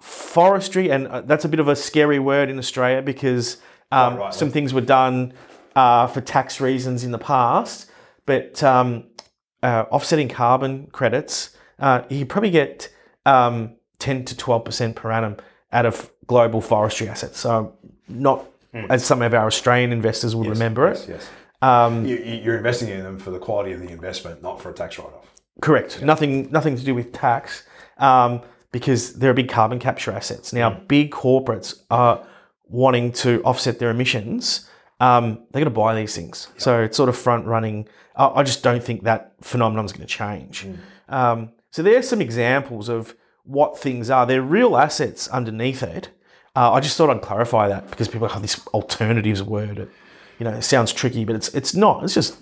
forestry, 0.00 0.90
and 0.90 1.06
uh, 1.08 1.20
that's 1.22 1.44
a 1.44 1.48
bit 1.48 1.60
of 1.60 1.68
a 1.68 1.76
scary 1.76 2.18
word 2.18 2.48
in 2.48 2.58
Australia 2.58 3.02
because 3.02 3.58
um, 3.92 4.14
Right, 4.14 4.20
right, 4.24 4.34
some 4.34 4.50
things 4.50 4.72
were 4.72 4.80
done 4.80 5.32
uh, 5.74 6.06
for 6.06 6.20
tax 6.20 6.60
reasons 6.60 7.04
in 7.04 7.10
the 7.10 7.18
past, 7.18 7.90
but 8.26 8.62
um, 8.62 9.04
uh, 9.62 9.84
offsetting 9.90 10.28
carbon 10.28 10.86
credits, 10.92 11.56
uh, 11.80 12.02
you 12.08 12.24
probably 12.26 12.50
get 12.50 12.88
um, 13.26 13.76
10 13.98 14.24
to 14.26 14.34
12% 14.34 14.94
per 14.94 15.10
annum 15.10 15.36
out 15.72 15.84
of 15.86 16.10
global 16.26 16.60
forestry 16.60 17.08
assets. 17.08 17.38
So, 17.40 17.74
not 18.08 18.46
as 18.90 19.04
some 19.04 19.22
of 19.22 19.34
our 19.34 19.46
Australian 19.46 19.92
investors 19.92 20.36
would 20.36 20.46
remember 20.46 20.88
Yes, 20.88 21.08
it. 21.08 21.10
yes. 21.10 21.28
Um, 21.60 22.06
You, 22.06 22.16
you're 22.16 22.56
investing 22.56 22.88
in 22.90 23.02
them 23.02 23.18
for 23.18 23.30
the 23.30 23.38
quality 23.38 23.72
of 23.72 23.80
the 23.80 23.88
investment, 23.88 24.42
not 24.42 24.60
for 24.62 24.70
a 24.70 24.74
tax 24.74 24.98
write-off. 24.98 25.26
Correct. 25.60 26.02
Nothing, 26.02 26.50
nothing 26.50 26.76
to 26.76 26.84
do 26.84 26.94
with 26.94 27.12
tax, 27.12 27.64
um, 27.98 28.42
because 28.70 29.14
they're 29.14 29.34
big 29.34 29.48
carbon 29.48 29.78
capture 29.78 30.12
assets. 30.12 30.52
Now, 30.52 30.80
big 30.88 31.10
corporates 31.10 31.82
are 31.90 32.24
wanting 32.68 33.12
to 33.12 33.42
offset 33.42 33.78
their 33.78 33.90
emissions. 33.90 34.68
Um, 35.00 35.44
they're 35.50 35.60
going 35.60 35.64
to 35.64 35.70
buy 35.70 35.94
these 35.94 36.14
things, 36.14 36.48
so 36.56 36.82
it's 36.82 36.96
sort 36.96 37.08
of 37.08 37.16
front 37.16 37.46
running. 37.46 37.88
I, 38.16 38.26
I 38.26 38.42
just 38.42 38.62
don't 38.62 38.82
think 38.82 39.04
that 39.04 39.32
phenomenon 39.40 39.84
is 39.84 39.92
going 39.92 40.06
to 40.06 40.12
change. 40.12 40.66
Um, 41.08 41.52
so 41.70 41.82
there's 41.82 42.08
some 42.08 42.20
examples 42.20 42.88
of 42.88 43.14
what 43.44 43.78
things 43.78 44.10
are. 44.10 44.26
They're 44.26 44.42
real 44.42 44.76
assets 44.76 45.28
underneath 45.28 45.82
it. 45.82 46.10
Uh, 46.54 46.72
I 46.72 46.80
just 46.80 46.96
thought 46.96 47.10
I'd 47.10 47.22
clarify 47.22 47.68
that 47.68 47.88
because 47.90 48.08
people 48.08 48.28
have 48.28 48.42
this 48.42 48.66
alternatives 48.68 49.42
word. 49.42 49.78
It, 49.78 49.90
you 50.38 50.44
know, 50.44 50.52
it 50.54 50.62
sounds 50.62 50.92
tricky, 50.92 51.24
but 51.24 51.36
it's 51.36 51.48
it's 51.54 51.74
not. 51.74 52.04
It's 52.04 52.14
just 52.14 52.36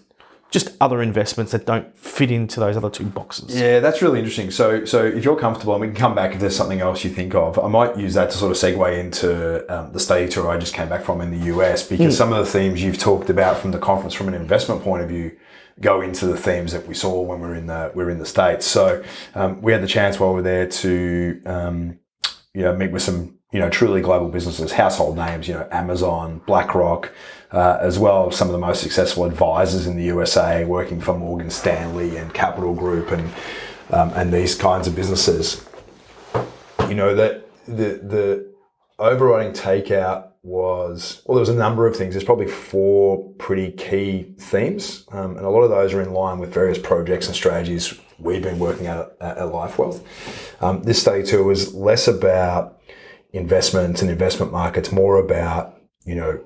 just 0.50 0.76
other 0.80 1.02
investments 1.02 1.52
that 1.52 1.66
don't 1.66 1.96
fit 1.96 2.30
into 2.30 2.60
those 2.60 2.76
other 2.76 2.88
two 2.88 3.04
boxes. 3.04 3.54
Yeah, 3.54 3.80
that's 3.80 4.00
really 4.00 4.18
interesting. 4.18 4.50
So, 4.50 4.84
so 4.84 5.04
if 5.04 5.24
you're 5.24 5.36
comfortable, 5.36 5.74
and 5.74 5.80
we 5.80 5.88
can 5.88 5.96
come 5.96 6.14
back 6.14 6.34
if 6.34 6.40
there's 6.40 6.56
something 6.56 6.80
else 6.80 7.04
you 7.04 7.10
think 7.10 7.34
of. 7.34 7.58
I 7.58 7.68
might 7.68 7.96
use 7.96 8.14
that 8.14 8.30
to 8.30 8.38
sort 8.38 8.52
of 8.52 8.56
segue 8.56 8.98
into 8.98 9.74
um, 9.74 9.92
the 9.92 10.00
study 10.00 10.28
tour 10.28 10.48
I 10.48 10.56
just 10.56 10.74
came 10.74 10.88
back 10.88 11.02
from 11.02 11.20
in 11.20 11.30
the 11.30 11.46
US 11.46 11.86
because 11.86 12.16
some 12.16 12.32
of 12.32 12.44
the 12.44 12.50
themes 12.50 12.82
you've 12.82 12.98
talked 12.98 13.28
about 13.28 13.58
from 13.58 13.72
the 13.72 13.78
conference 13.78 14.14
from 14.14 14.28
an 14.28 14.34
investment 14.34 14.82
point 14.82 15.02
of 15.02 15.08
view 15.08 15.36
go 15.80 16.00
into 16.00 16.26
the 16.26 16.36
themes 16.36 16.72
that 16.72 16.86
we 16.86 16.94
saw 16.94 17.20
when 17.20 17.40
we 17.40 17.48
are 17.48 17.54
in 17.54 17.66
the 17.66 17.92
we 17.94 18.04
are 18.04 18.10
in 18.10 18.18
the 18.18 18.26
states. 18.26 18.66
So, 18.66 19.04
um, 19.34 19.60
we 19.60 19.72
had 19.72 19.82
the 19.82 19.88
chance 19.88 20.18
while 20.18 20.30
we 20.30 20.36
we're 20.36 20.42
there 20.42 20.68
to 20.68 21.42
um, 21.44 21.98
you 22.54 22.62
know 22.62 22.74
meet 22.74 22.92
with 22.92 23.02
some 23.02 23.38
you 23.52 23.58
know 23.58 23.68
truly 23.68 24.00
global 24.00 24.28
businesses, 24.28 24.72
household 24.72 25.16
names, 25.16 25.48
you 25.48 25.54
know 25.54 25.68
Amazon, 25.72 26.40
BlackRock 26.46 27.12
uh, 27.52 27.78
as 27.80 27.98
well 27.98 28.28
as 28.28 28.36
some 28.36 28.48
of 28.48 28.52
the 28.52 28.58
most 28.58 28.82
successful 28.82 29.24
advisors 29.24 29.86
in 29.86 29.96
the 29.96 30.04
USA, 30.04 30.64
working 30.64 31.00
for 31.00 31.16
Morgan 31.16 31.50
Stanley 31.50 32.16
and 32.16 32.32
Capital 32.34 32.74
Group 32.74 33.10
and 33.10 33.32
um, 33.90 34.10
and 34.14 34.32
these 34.32 34.54
kinds 34.54 34.86
of 34.88 34.96
businesses. 34.96 35.64
You 36.88 36.94
know 36.94 37.14
that 37.14 37.48
the 37.66 38.00
the 38.02 38.54
overriding 38.98 39.52
takeout 39.52 40.30
was 40.42 41.22
well, 41.26 41.34
there 41.34 41.40
was 41.40 41.48
a 41.48 41.54
number 41.54 41.86
of 41.86 41.96
things. 41.96 42.14
There's 42.14 42.24
probably 42.24 42.46
four 42.46 43.32
pretty 43.34 43.72
key 43.72 44.34
themes, 44.38 45.04
um, 45.10 45.36
and 45.36 45.44
a 45.44 45.50
lot 45.50 45.62
of 45.62 45.70
those 45.70 45.92
are 45.92 46.00
in 46.00 46.12
line 46.12 46.38
with 46.38 46.52
various 46.52 46.78
projects 46.78 47.26
and 47.26 47.34
strategies 47.34 47.98
we've 48.18 48.42
been 48.42 48.58
working 48.58 48.86
at 48.86 49.16
at, 49.20 49.38
at 49.38 49.48
LifeWealth. 49.48 50.02
Um, 50.62 50.82
this 50.82 51.00
study 51.00 51.22
tour 51.22 51.42
was 51.42 51.74
less 51.74 52.08
about 52.08 52.80
investments 53.32 54.02
and 54.02 54.10
investment 54.10 54.52
markets, 54.52 54.92
more 54.92 55.18
about 55.18 55.80
you 56.04 56.14
know 56.14 56.40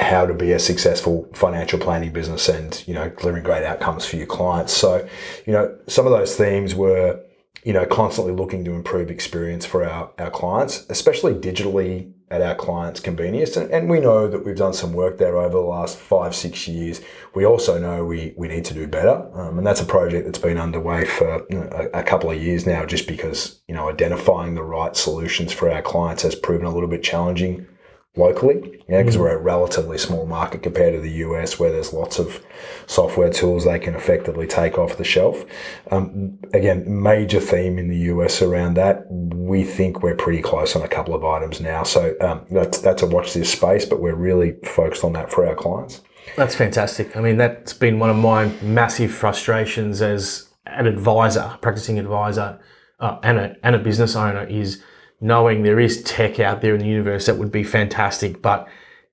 how 0.00 0.26
to 0.26 0.34
be 0.34 0.52
a 0.52 0.58
successful 0.58 1.28
financial 1.34 1.78
planning 1.78 2.12
business 2.12 2.48
and 2.48 2.82
you 2.86 2.94
know 2.94 3.08
delivering 3.10 3.44
great 3.44 3.64
outcomes 3.64 4.04
for 4.04 4.16
your 4.16 4.26
clients. 4.26 4.72
So, 4.72 5.06
you 5.46 5.52
know, 5.52 5.76
some 5.86 6.06
of 6.06 6.12
those 6.12 6.36
themes 6.36 6.74
were 6.74 7.20
you 7.64 7.72
know 7.72 7.86
constantly 7.86 8.32
looking 8.32 8.64
to 8.64 8.72
improve 8.72 9.10
experience 9.10 9.64
for 9.66 9.84
our, 9.84 10.10
our 10.18 10.30
clients, 10.30 10.86
especially 10.88 11.34
digitally 11.34 12.12
at 12.30 12.42
our 12.42 12.54
clients' 12.54 13.00
convenience. 13.00 13.56
And, 13.56 13.70
and 13.70 13.88
we 13.88 14.00
know 14.00 14.28
that 14.28 14.44
we've 14.44 14.56
done 14.56 14.74
some 14.74 14.92
work 14.92 15.16
there 15.16 15.38
over 15.38 15.56
the 15.56 15.60
last 15.60 15.96
five, 15.96 16.34
six 16.34 16.68
years. 16.68 17.00
We 17.34 17.46
also 17.46 17.78
know 17.78 18.04
we, 18.04 18.34
we 18.36 18.48
need 18.48 18.66
to 18.66 18.74
do 18.74 18.86
better. 18.86 19.30
Um, 19.32 19.56
and 19.56 19.66
that's 19.66 19.80
a 19.80 19.86
project 19.86 20.26
that's 20.26 20.38
been 20.38 20.58
underway 20.58 21.06
for 21.06 21.46
you 21.48 21.58
know, 21.58 21.68
a, 21.72 22.00
a, 22.00 22.02
couple 22.02 22.30
of 22.30 22.42
years 22.42 22.66
now, 22.66 22.84
just 22.84 23.08
because, 23.08 23.60
you 23.66 23.74
know, 23.74 23.88
identifying 23.88 24.54
the 24.54 24.62
right 24.62 24.94
solutions 24.94 25.54
for 25.54 25.70
our 25.70 25.80
clients 25.80 26.22
has 26.22 26.34
proven 26.34 26.66
a 26.66 26.70
little 26.70 26.88
bit 26.88 27.02
challenging 27.02 27.66
locally, 28.16 28.82
yeah, 28.88 29.00
because 29.00 29.16
mm. 29.16 29.20
we're 29.20 29.36
a 29.36 29.40
relatively 29.40 29.98
small 29.98 30.26
market 30.26 30.62
compared 30.62 30.94
to 30.94 31.00
the 31.00 31.10
US, 31.10 31.58
where 31.58 31.70
there's 31.70 31.92
lots 31.92 32.18
of 32.18 32.44
software 32.86 33.30
tools 33.30 33.64
they 33.64 33.78
can 33.78 33.94
effectively 33.94 34.46
take 34.46 34.78
off 34.78 34.96
the 34.96 35.04
shelf. 35.04 35.44
Um, 35.90 36.38
again, 36.52 36.84
major 37.02 37.40
theme 37.40 37.78
in 37.78 37.88
the 37.88 37.98
US 38.12 38.42
around 38.42 38.74
that. 38.74 39.06
We 39.10 39.64
think 39.64 40.02
we're 40.02 40.16
pretty 40.16 40.42
close 40.42 40.74
on 40.74 40.82
a 40.82 40.88
couple 40.88 41.14
of 41.14 41.24
items 41.24 41.60
now, 41.60 41.84
so 41.84 42.14
um, 42.20 42.44
that's 42.50 42.78
that's 42.78 43.02
a 43.02 43.06
watch 43.06 43.34
this 43.34 43.52
space, 43.52 43.84
but 43.84 44.00
we're 44.00 44.14
really 44.14 44.56
focused 44.64 45.04
on 45.04 45.12
that 45.14 45.30
for 45.30 45.46
our 45.46 45.54
clients. 45.54 46.02
That's 46.36 46.54
fantastic. 46.54 47.16
I 47.16 47.20
mean, 47.20 47.36
that's 47.36 47.72
been 47.72 47.98
one 47.98 48.10
of 48.10 48.16
my 48.16 48.46
massive 48.62 49.12
frustrations 49.12 50.02
as 50.02 50.48
an 50.66 50.86
advisor, 50.86 51.56
practicing 51.62 51.98
advisor, 51.98 52.60
uh, 53.00 53.18
and 53.22 53.38
a 53.38 53.56
and 53.62 53.74
a 53.74 53.78
business 53.78 54.16
owner 54.16 54.44
is 54.44 54.82
knowing 55.20 55.62
there 55.62 55.80
is 55.80 56.02
tech 56.02 56.40
out 56.40 56.60
there 56.60 56.74
in 56.74 56.80
the 56.80 56.86
universe 56.86 57.26
that 57.26 57.36
would 57.36 57.52
be 57.52 57.64
fantastic, 57.64 58.40
but 58.40 58.68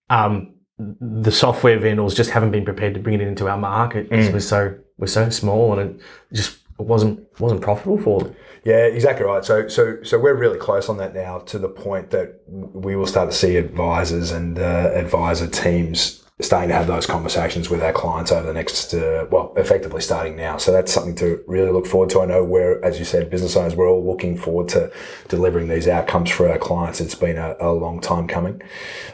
um, 0.10 0.54
the 0.78 1.32
software 1.32 1.80
vendors 1.80 2.14
just 2.14 2.30
haven't 2.30 2.52
been 2.52 2.66
prepared 2.66 2.94
to 2.94 3.00
bring 3.00 3.16
it 3.16 3.22
into 3.22 3.48
our 3.48 3.58
market 3.58 4.10
because 4.10 4.30
mm. 4.30 4.34
we're 4.34 4.40
so 4.40 4.78
we're 4.98 5.08
so 5.08 5.30
small 5.30 5.78
and 5.78 5.92
it 5.92 6.06
just 6.34 6.60
wasn't 6.78 7.20
wasn't 7.40 7.62
profitable 7.62 7.98
for 7.98 8.22
them. 8.22 8.36
Yeah, 8.66 8.86
exactly 8.86 9.26
right. 9.26 9.44
So 9.44 9.68
so 9.68 10.04
so 10.04 10.20
we're 10.20 10.36
really 10.36 10.60
close 10.60 10.90
on 10.90 10.98
that 10.98 11.14
now 11.14 11.40
to 11.40 11.58
the 11.58 11.70
point 11.70 12.10
that 12.12 12.42
we 12.48 12.96
will 12.96 13.08
start 13.08 13.32
to 13.32 13.36
see 13.36 13.56
advisors 13.56 14.32
and 14.32 14.60
uh, 14.60 14.92
advisor 14.94 15.48
teams 15.48 16.25
starting 16.42 16.68
to 16.68 16.76
have 16.76 16.88
those 16.88 17.06
conversations 17.06 17.70
with 17.70 17.82
our 17.82 17.94
clients 17.94 18.30
over 18.30 18.46
the 18.46 18.54
next, 18.54 18.94
uh, 18.94 19.26
well, 19.32 19.54
effectively 19.56 20.02
starting 20.02 20.36
now. 20.36 20.58
So 20.58 20.74
that's 20.74 20.92
something 20.92 21.16
to 21.16 21.42
really 21.48 21.72
look 21.72 21.88
forward 21.88 22.10
to. 22.10 22.22
I 22.22 22.26
know 22.26 22.44
we're, 22.44 22.84
as 22.84 23.00
you 23.00 23.06
said, 23.06 23.30
business 23.30 23.56
owners, 23.56 23.74
we're 23.74 23.90
all 23.90 24.06
looking 24.06 24.36
forward 24.36 24.68
to 24.70 24.92
delivering 25.30 25.70
these 25.70 25.88
outcomes 25.88 26.30
for 26.30 26.50
our 26.50 26.58
clients. 26.58 27.00
It's 27.00 27.16
been 27.16 27.38
a, 27.38 27.56
a 27.62 27.72
long 27.72 28.02
time 28.02 28.28
coming. 28.28 28.62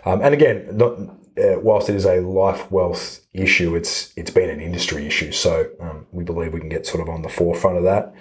Um, 0.04 0.22
and 0.24 0.34
again, 0.34 0.76
not, 0.76 0.98
uh, 1.38 1.60
whilst 1.60 1.90
it 1.90 1.96
is 1.96 2.06
a 2.06 2.20
life 2.22 2.70
wealth 2.72 3.26
issue, 3.34 3.76
it's 3.76 4.12
it's 4.18 4.32
been 4.32 4.50
an 4.50 4.60
industry 4.60 5.06
issue. 5.06 5.32
So 5.32 5.70
um, 5.80 6.06
we 6.12 6.24
believe 6.24 6.54
we 6.54 6.60
can 6.60 6.70
get 6.70 6.86
sort 6.86 7.02
of 7.02 7.10
on 7.10 7.22
the 7.22 7.30
forefront 7.30 7.78
of 7.78 7.84
that. 7.84 8.14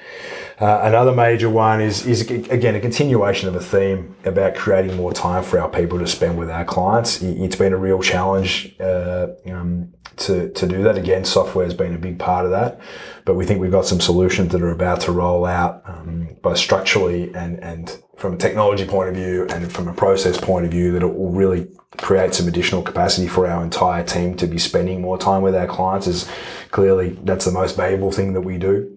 Uh, 0.60 0.80
another 0.84 1.12
major 1.12 1.50
one 1.50 1.80
is 1.80 2.06
is 2.06 2.30
again 2.30 2.76
a 2.76 2.80
continuation 2.80 3.48
of 3.48 3.56
a 3.56 3.60
theme 3.60 4.14
about 4.24 4.54
creating 4.54 4.96
more 4.96 5.12
time 5.12 5.42
for 5.42 5.58
our 5.58 5.68
people 5.68 5.98
to 5.98 6.06
spend 6.06 6.38
with 6.38 6.50
our 6.50 6.64
clients. 6.64 7.20
It's 7.20 7.56
been 7.56 7.72
a 7.72 7.78
real 7.78 8.00
challenge 8.00 8.76
uh, 8.78 9.28
um, 9.46 9.92
to 10.18 10.50
to 10.50 10.66
do 10.66 10.84
that. 10.84 10.96
Again, 10.96 11.24
software 11.24 11.64
has 11.64 11.74
been 11.74 11.94
a 11.94 11.98
big 11.98 12.18
part 12.18 12.44
of 12.44 12.52
that, 12.52 12.80
but 13.24 13.34
we 13.34 13.44
think 13.44 13.60
we've 13.60 13.72
got 13.72 13.86
some 13.86 14.00
solutions 14.00 14.52
that 14.52 14.62
are 14.62 14.70
about 14.70 15.00
to 15.02 15.12
roll 15.12 15.46
out, 15.46 15.82
um, 15.84 16.36
both 16.42 16.58
structurally 16.58 17.34
and 17.34 17.58
and 17.62 18.00
from 18.20 18.34
a 18.34 18.36
technology 18.36 18.84
point 18.84 19.08
of 19.08 19.14
view 19.14 19.46
and 19.48 19.72
from 19.72 19.88
a 19.88 19.94
process 19.94 20.38
point 20.38 20.66
of 20.66 20.70
view 20.70 20.92
that 20.92 21.02
it 21.02 21.06
will 21.06 21.30
really 21.30 21.66
create 21.96 22.34
some 22.34 22.46
additional 22.46 22.82
capacity 22.82 23.26
for 23.26 23.46
our 23.46 23.64
entire 23.64 24.04
team 24.04 24.36
to 24.36 24.46
be 24.46 24.58
spending 24.58 25.00
more 25.00 25.16
time 25.16 25.40
with 25.40 25.54
our 25.54 25.66
clients 25.66 26.06
is 26.06 26.30
clearly 26.70 27.18
that's 27.24 27.46
the 27.46 27.50
most 27.50 27.76
valuable 27.76 28.12
thing 28.12 28.34
that 28.34 28.42
we 28.42 28.58
do. 28.58 28.94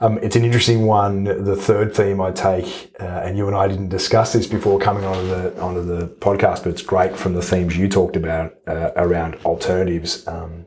Um, 0.00 0.18
it's 0.18 0.36
an 0.36 0.44
interesting 0.44 0.86
one. 0.86 1.24
The 1.24 1.56
third 1.56 1.96
theme 1.96 2.20
I 2.20 2.30
take, 2.30 2.94
uh, 3.00 3.22
and 3.24 3.36
you 3.36 3.48
and 3.48 3.56
I 3.56 3.66
didn't 3.66 3.88
discuss 3.88 4.32
this 4.32 4.46
before 4.46 4.78
coming 4.78 5.04
onto 5.04 5.26
the 5.26 5.60
onto 5.60 5.82
the 5.82 6.06
podcast, 6.06 6.62
but 6.62 6.68
it's 6.68 6.82
great 6.82 7.16
from 7.16 7.34
the 7.34 7.42
themes 7.42 7.76
you 7.76 7.88
talked 7.88 8.14
about 8.16 8.54
uh, 8.68 8.90
around 8.96 9.36
alternatives. 9.44 10.26
Um, 10.28 10.66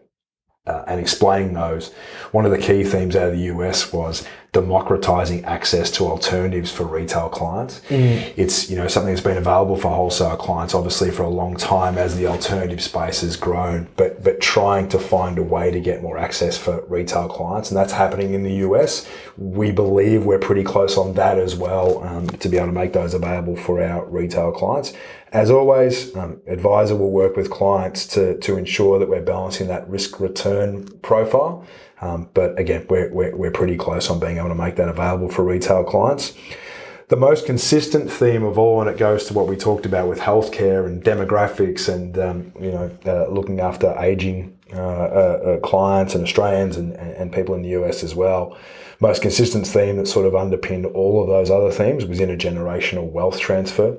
uh, 0.66 0.84
and 0.88 1.00
explaining 1.00 1.54
those. 1.54 1.94
One 2.32 2.44
of 2.44 2.52
the 2.52 2.58
key 2.58 2.84
themes 2.84 3.16
out 3.16 3.30
of 3.30 3.34
the 3.34 3.46
US 3.46 3.94
was 3.94 4.28
democratizing 4.54 5.44
access 5.46 5.92
to 5.92 6.06
alternatives 6.06 6.72
for 6.72 6.86
retail 6.86 7.30
clients. 7.30 7.82
Mm. 7.90 8.34
It's 8.38 8.70
you 8.70 8.76
know 8.76 8.88
something 8.88 9.14
that's 9.14 9.24
been 9.24 9.38
available 9.38 9.76
for 9.76 9.90
wholesale 9.90 10.38
clients 10.38 10.74
obviously 10.74 11.12
for 11.12 11.24
a 11.24 11.30
long 11.30 11.56
time 11.58 11.98
as 11.98 12.16
the 12.16 12.28
alternative 12.28 12.82
space 12.82 13.22
has 13.22 13.36
grown, 13.36 13.88
but 13.98 14.24
but 14.24 14.40
trying 14.40 14.88
to 14.90 15.00
find 15.00 15.38
a 15.38 15.44
way 15.44 15.70
to 15.72 15.80
get 15.80 16.02
more 16.02 16.18
access 16.18 16.58
for 16.58 16.82
retail 16.88 17.28
clients, 17.28 17.70
and 17.70 17.78
that's 17.78 17.94
happening 17.94 18.34
in 18.34 18.44
the 18.44 18.54
US. 18.68 19.08
We 19.38 19.72
believe 19.72 20.26
we're 20.26 20.40
pretty 20.40 20.64
close 20.64 20.98
on 20.98 21.14
that 21.14 21.38
as 21.38 21.56
well 21.56 22.04
um, 22.04 22.28
to 22.28 22.50
be 22.50 22.58
able 22.58 22.68
to 22.68 22.74
make 22.74 22.94
those 22.94 23.14
available 23.14 23.56
for 23.56 23.84
our 23.84 24.06
retail 24.06 24.52
clients. 24.52 24.94
As 25.34 25.52
always, 25.52 26.16
um, 26.16 26.42
advisor 26.48 26.96
will 26.96 27.12
work 27.12 27.36
with 27.36 27.50
clients 27.50 28.08
to, 28.08 28.38
to 28.40 28.58
ensure 28.58 28.98
that 28.98 29.10
we're 29.10 29.22
balancing 29.22 29.68
that 29.68 29.88
risk 29.90 30.20
return 30.22 30.88
profile. 31.02 31.66
Um, 32.02 32.30
but 32.34 32.58
again, 32.60 32.86
we're, 32.90 33.12
we're, 33.12 33.36
we're 33.36 33.52
pretty 33.52 33.78
close 33.78 34.10
on 34.10 34.20
being 34.20 34.38
able 34.38 34.50
to 34.50 34.56
make 34.56 34.76
that 34.76 34.90
available 34.90 35.30
for 35.30 35.44
retail 35.44 35.84
clients. 35.84 36.34
The 37.10 37.16
most 37.16 37.46
consistent 37.46 38.12
theme 38.12 38.44
of 38.44 38.60
all, 38.60 38.82
and 38.82 38.90
it 38.90 38.98
goes 38.98 39.26
to 39.26 39.34
what 39.34 39.48
we 39.48 39.56
talked 39.56 39.86
about 39.86 40.10
with 40.10 40.20
healthcare 40.20 40.86
and 40.86 41.02
demographics 41.02 41.92
and 41.92 42.18
um, 42.20 42.52
you 42.60 42.70
know 42.70 42.92
uh, 43.06 43.32
looking 43.32 43.62
after 43.62 43.96
aging 43.98 44.58
uh, 44.74 44.78
uh, 44.78 44.80
uh 44.82 45.60
clients 45.62 46.16
and 46.16 46.24
Australians 46.26 46.76
and, 46.76 46.92
and 46.98 47.32
people 47.32 47.56
in 47.56 47.62
the 47.62 47.70
US 47.70 48.04
as 48.04 48.14
well. 48.14 48.58
Most 49.00 49.22
consistent 49.22 49.66
theme 49.66 49.96
that 49.98 50.08
sort 50.08 50.26
of 50.26 50.36
underpinned 50.36 50.86
all 50.88 51.22
of 51.22 51.30
those 51.30 51.50
other 51.50 51.72
themes 51.72 52.06
was 52.06 52.20
intergenerational 52.20 53.10
wealth 53.10 53.40
transfer 53.40 53.96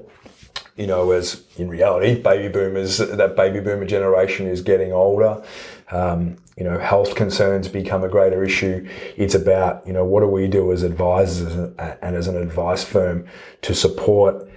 you 0.78 0.86
know, 0.86 1.10
as 1.10 1.42
in 1.56 1.68
reality, 1.68 2.22
baby 2.22 2.48
boomers, 2.48 2.98
that 2.98 3.34
baby 3.34 3.58
boomer 3.58 3.84
generation 3.84 4.46
is 4.46 4.62
getting 4.62 4.92
older. 4.92 5.42
Um, 5.90 6.36
you 6.56 6.62
know, 6.62 6.78
health 6.78 7.16
concerns 7.16 7.66
become 7.66 8.04
a 8.04 8.08
greater 8.08 8.44
issue. 8.44 8.88
It's 9.16 9.34
about, 9.34 9.84
you 9.86 9.92
know, 9.92 10.04
what 10.04 10.20
do 10.20 10.28
we 10.28 10.46
do 10.46 10.70
as 10.72 10.84
advisors 10.84 11.52
and 11.54 12.16
as 12.16 12.28
an 12.28 12.36
advice 12.36 12.84
firm 12.84 13.26
to 13.62 13.74
support 13.74 14.48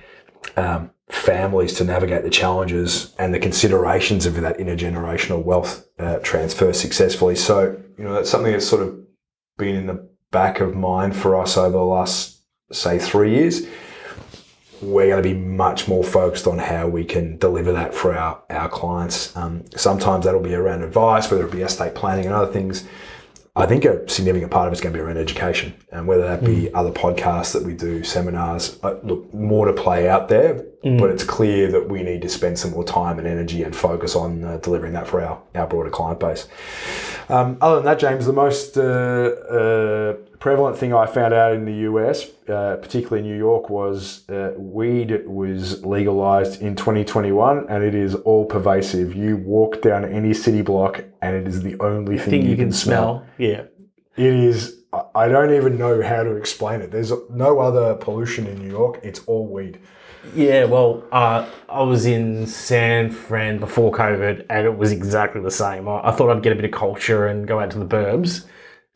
um, 0.57 0.91
families 1.09 1.73
to 1.73 1.83
navigate 1.83 2.23
the 2.23 2.29
challenges 2.29 3.15
and 3.17 3.33
the 3.33 3.39
considerations 3.39 4.27
of 4.27 4.35
that 4.41 4.59
intergenerational 4.59 5.43
wealth 5.43 5.87
uh, 5.97 6.19
transfer 6.19 6.71
successfully. 6.71 7.35
So, 7.35 7.81
you 7.97 8.03
know, 8.03 8.13
that's 8.13 8.29
something 8.29 8.51
that's 8.51 8.67
sort 8.67 8.83
of 8.83 8.99
been 9.57 9.75
in 9.75 9.87
the 9.87 10.07
back 10.31 10.59
of 10.59 10.75
mind 10.75 11.15
for 11.15 11.35
us 11.35 11.57
over 11.57 11.77
the 11.77 11.83
last, 11.83 12.41
say, 12.71 12.99
three 12.99 13.35
years 13.35 13.65
we're 14.81 15.07
going 15.07 15.21
to 15.21 15.29
be 15.29 15.37
much 15.37 15.87
more 15.87 16.03
focused 16.03 16.47
on 16.47 16.57
how 16.57 16.87
we 16.87 17.03
can 17.05 17.37
deliver 17.37 17.71
that 17.71 17.93
for 17.93 18.15
our, 18.15 18.41
our 18.49 18.69
clients. 18.69 19.35
Um, 19.35 19.63
sometimes 19.75 20.25
that'll 20.25 20.41
be 20.41 20.55
around 20.55 20.83
advice, 20.83 21.29
whether 21.29 21.45
it 21.45 21.51
be 21.51 21.61
estate 21.61 21.95
planning 21.95 22.25
and 22.25 22.33
other 22.33 22.51
things. 22.51 22.87
I 23.55 23.65
think 23.65 23.83
a 23.83 24.07
significant 24.09 24.49
part 24.51 24.67
of 24.67 24.73
it's 24.73 24.81
going 24.81 24.93
to 24.93 24.97
be 24.97 25.03
around 25.03 25.17
education, 25.17 25.73
and 25.91 26.07
whether 26.07 26.23
that 26.23 26.43
be 26.43 26.73
other 26.73 26.91
podcasts 26.91 27.51
that 27.53 27.63
we 27.63 27.73
do, 27.73 28.01
seminars. 28.03 28.79
Uh, 28.81 28.97
look, 29.03 29.33
more 29.33 29.65
to 29.65 29.73
play 29.73 30.07
out 30.07 30.29
there, 30.29 30.65
but 30.83 31.11
it's 31.11 31.23
clear 31.23 31.71
that 31.71 31.89
we 31.89 32.01
need 32.01 32.21
to 32.23 32.29
spend 32.29 32.57
some 32.57 32.71
more 32.71 32.83
time 32.83 33.19
and 33.19 33.27
energy 33.27 33.61
and 33.63 33.75
focus 33.75 34.15
on 34.15 34.43
uh, 34.43 34.57
delivering 34.57 34.93
that 34.93 35.07
for 35.07 35.21
our, 35.21 35.39
our 35.53 35.67
broader 35.67 35.91
client 35.91 36.19
base. 36.19 36.47
Um, 37.29 37.57
other 37.61 37.75
than 37.75 37.85
that, 37.85 37.99
James, 37.99 38.25
the 38.25 38.33
most 38.33 38.77
uh, 38.77 38.81
uh, 38.81 40.13
prevalent 40.39 40.75
thing 40.77 40.91
I 40.91 41.05
found 41.05 41.35
out 41.35 41.53
in 41.53 41.65
the 41.65 41.87
US, 41.91 42.27
uh, 42.49 42.77
particularly 42.81 43.21
New 43.21 43.37
York, 43.37 43.69
was 43.69 44.27
uh, 44.29 44.53
weed 44.57 45.25
was 45.27 45.85
legalized 45.85 46.61
in 46.61 46.75
2021 46.75 47.67
and 47.69 47.83
it 47.83 47.93
is 47.93 48.15
all 48.15 48.45
pervasive. 48.45 49.15
You 49.15 49.37
walk 49.37 49.83
down 49.83 50.03
any 50.03 50.33
city 50.33 50.63
block 50.63 51.03
and 51.21 51.35
it 51.35 51.47
is 51.47 51.61
the 51.61 51.79
only 51.79 52.17
thing, 52.17 52.41
Thing 52.41 52.45
you 52.47 52.55
can 52.55 52.71
smell. 52.71 53.23
Yeah. 53.37 53.65
It 54.17 54.33
is, 54.33 54.81
I 55.15 55.27
don't 55.27 55.53
even 55.53 55.77
know 55.77 56.01
how 56.01 56.23
to 56.23 56.35
explain 56.35 56.81
it. 56.81 56.91
There's 56.91 57.13
no 57.29 57.59
other 57.59 57.93
pollution 57.95 58.47
in 58.47 58.57
New 58.57 58.69
York, 58.69 58.99
it's 59.03 59.19
all 59.25 59.47
weed. 59.47 59.79
Yeah, 60.35 60.65
well, 60.65 61.03
uh, 61.11 61.49
I 61.67 61.81
was 61.81 62.05
in 62.05 62.45
San 62.47 63.11
Fran 63.11 63.59
before 63.59 63.91
COVID, 63.91 64.45
and 64.49 64.65
it 64.65 64.77
was 64.77 64.91
exactly 64.91 65.41
the 65.41 65.51
same. 65.51 65.87
I, 65.87 66.09
I 66.09 66.11
thought 66.11 66.29
I'd 66.29 66.43
get 66.43 66.53
a 66.53 66.55
bit 66.55 66.65
of 66.65 66.71
culture 66.71 67.27
and 67.27 67.47
go 67.47 67.59
out 67.59 67.71
to 67.71 67.79
the 67.79 67.85
burbs, 67.85 68.45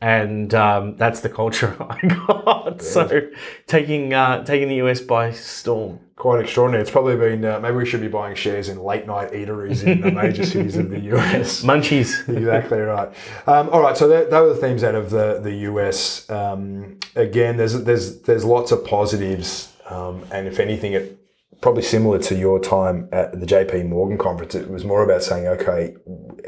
and 0.00 0.54
um, 0.54 0.96
that's 0.96 1.20
the 1.20 1.28
culture 1.28 1.76
I 1.80 2.06
got. 2.06 2.82
So, 2.82 3.28
taking 3.66 4.14
uh, 4.14 4.44
taking 4.44 4.68
the 4.68 4.76
US 4.76 5.00
by 5.00 5.32
storm. 5.32 6.00
Quite 6.16 6.40
extraordinary. 6.40 6.80
It's 6.80 6.90
probably 6.90 7.16
been, 7.16 7.44
uh, 7.44 7.60
maybe 7.60 7.76
we 7.76 7.84
should 7.84 8.00
be 8.00 8.08
buying 8.08 8.34
shares 8.34 8.70
in 8.70 8.82
late 8.82 9.06
night 9.06 9.32
eateries 9.32 9.84
in 9.84 10.00
the 10.00 10.10
major 10.10 10.46
cities 10.46 10.78
of 10.78 10.88
the 10.88 10.98
US. 11.14 11.62
Munchies. 11.62 12.26
exactly 12.34 12.78
right. 12.78 13.08
Um, 13.46 13.68
all 13.68 13.82
right, 13.82 13.94
so 13.94 14.08
that, 14.08 14.30
those 14.30 14.50
are 14.50 14.54
the 14.54 14.60
themes 14.66 14.82
out 14.82 14.94
of 14.94 15.10
the 15.10 15.40
the 15.42 15.54
US. 15.70 16.28
Um, 16.30 16.98
again, 17.16 17.58
there's 17.58 17.82
there's 17.84 18.20
there's 18.22 18.44
lots 18.46 18.72
of 18.72 18.82
positives, 18.84 19.75
um, 19.90 20.24
and 20.32 20.46
if 20.46 20.58
anything, 20.58 20.92
it 20.92 21.18
probably 21.60 21.82
similar 21.82 22.18
to 22.18 22.34
your 22.36 22.60
time 22.60 23.08
at 23.12 23.38
the 23.38 23.46
JP 23.46 23.88
Morgan 23.88 24.18
conference. 24.18 24.54
It 24.54 24.68
was 24.70 24.84
more 24.84 25.02
about 25.02 25.22
saying, 25.22 25.46
okay, 25.46 25.94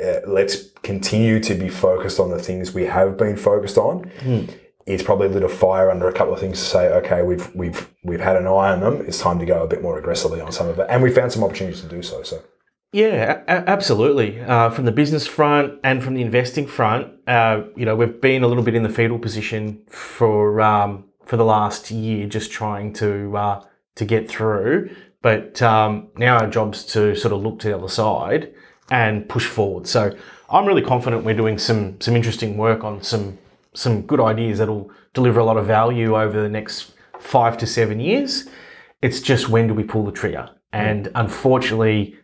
uh, 0.03 0.20
let's 0.27 0.70
continue 0.83 1.40
to 1.40 1.55
be 1.55 1.68
focused 1.68 2.20
on 2.20 2.31
the 2.31 2.38
things 2.38 2.74
we 2.74 2.85
have 2.85 3.16
been 3.16 3.37
focused 3.37 3.79
on. 3.79 4.11
It's 4.87 5.03
probably 5.03 5.29
lit 5.29 5.42
a 5.42 5.48
fire 5.48 5.90
under 5.90 6.09
a 6.09 6.12
couple 6.12 6.33
of 6.33 6.40
things 6.40 6.59
to 6.59 6.64
say, 6.64 6.88
okay, 6.94 7.22
we've 7.22 7.55
we've 7.55 7.90
we've 8.05 8.20
had 8.20 8.37
an 8.37 8.46
eye 8.46 8.72
on 8.72 8.81
them. 8.81 9.03
It's 9.07 9.18
time 9.20 9.38
to 9.38 9.46
go 9.46 9.62
a 9.62 9.66
bit 9.66 9.83
more 9.83 9.98
aggressively 9.98 10.40
on 10.40 10.51
some 10.53 10.68
of 10.68 10.79
it, 10.79 10.87
and 10.88 11.03
we 11.03 11.11
found 11.11 11.33
some 11.33 11.44
opportunities 11.44 11.83
to 11.83 11.88
do 11.88 12.03
so. 12.03 12.22
So. 12.22 12.42
Yeah, 12.92 13.42
a- 13.46 13.68
absolutely. 13.68 14.40
Uh, 14.40 14.70
from 14.70 14.87
the 14.87 14.92
business 14.92 15.27
front 15.27 15.74
and 15.85 16.03
from 16.03 16.14
the 16.14 16.22
investing 16.22 16.66
front, 16.66 17.12
uh, 17.27 17.64
you 17.77 17.85
know, 17.85 17.94
we've 17.94 18.18
been 18.18 18.42
a 18.42 18.46
little 18.48 18.62
bit 18.62 18.74
in 18.74 18.83
the 18.83 18.88
fetal 18.88 19.18
position 19.18 19.83
for 19.90 20.62
um, 20.62 21.05
for 21.28 21.36
the 21.36 21.44
last 21.44 21.90
year, 21.90 22.26
just 22.26 22.50
trying 22.50 22.92
to 22.94 23.36
uh, 23.36 23.64
to 23.96 24.04
get 24.04 24.28
through. 24.28 24.90
But 25.20 25.60
um, 25.60 26.08
now 26.16 26.38
our 26.38 26.48
job's 26.48 26.84
to 26.86 27.14
sort 27.14 27.34
of 27.34 27.42
look 27.42 27.58
to 27.60 27.68
the 27.68 27.76
other 27.76 27.88
side 27.88 28.54
and 28.90 29.28
push 29.28 29.46
forward. 29.46 29.86
So 29.86 30.16
I'm 30.48 30.64
really 30.64 30.82
confident 30.82 31.24
we're 31.24 31.36
doing 31.36 31.58
some 31.58 32.00
some 32.00 32.16
interesting 32.16 32.56
work 32.56 32.82
on 32.82 33.02
some 33.02 33.38
some 33.74 34.02
good 34.02 34.20
ideas 34.20 34.58
that'll 34.58 34.90
deliver 35.12 35.38
a 35.38 35.44
lot 35.44 35.58
of 35.58 35.66
value 35.66 36.16
over 36.16 36.40
the 36.40 36.48
next 36.48 36.94
five 37.20 37.58
to 37.58 37.66
seven 37.66 38.00
years. 38.00 38.48
It's 39.02 39.20
just 39.20 39.48
when 39.48 39.68
do 39.68 39.74
we 39.74 39.84
pull 39.84 40.04
the 40.04 40.12
trigger? 40.12 40.50
And 40.72 41.10
unfortunately, 41.14 42.16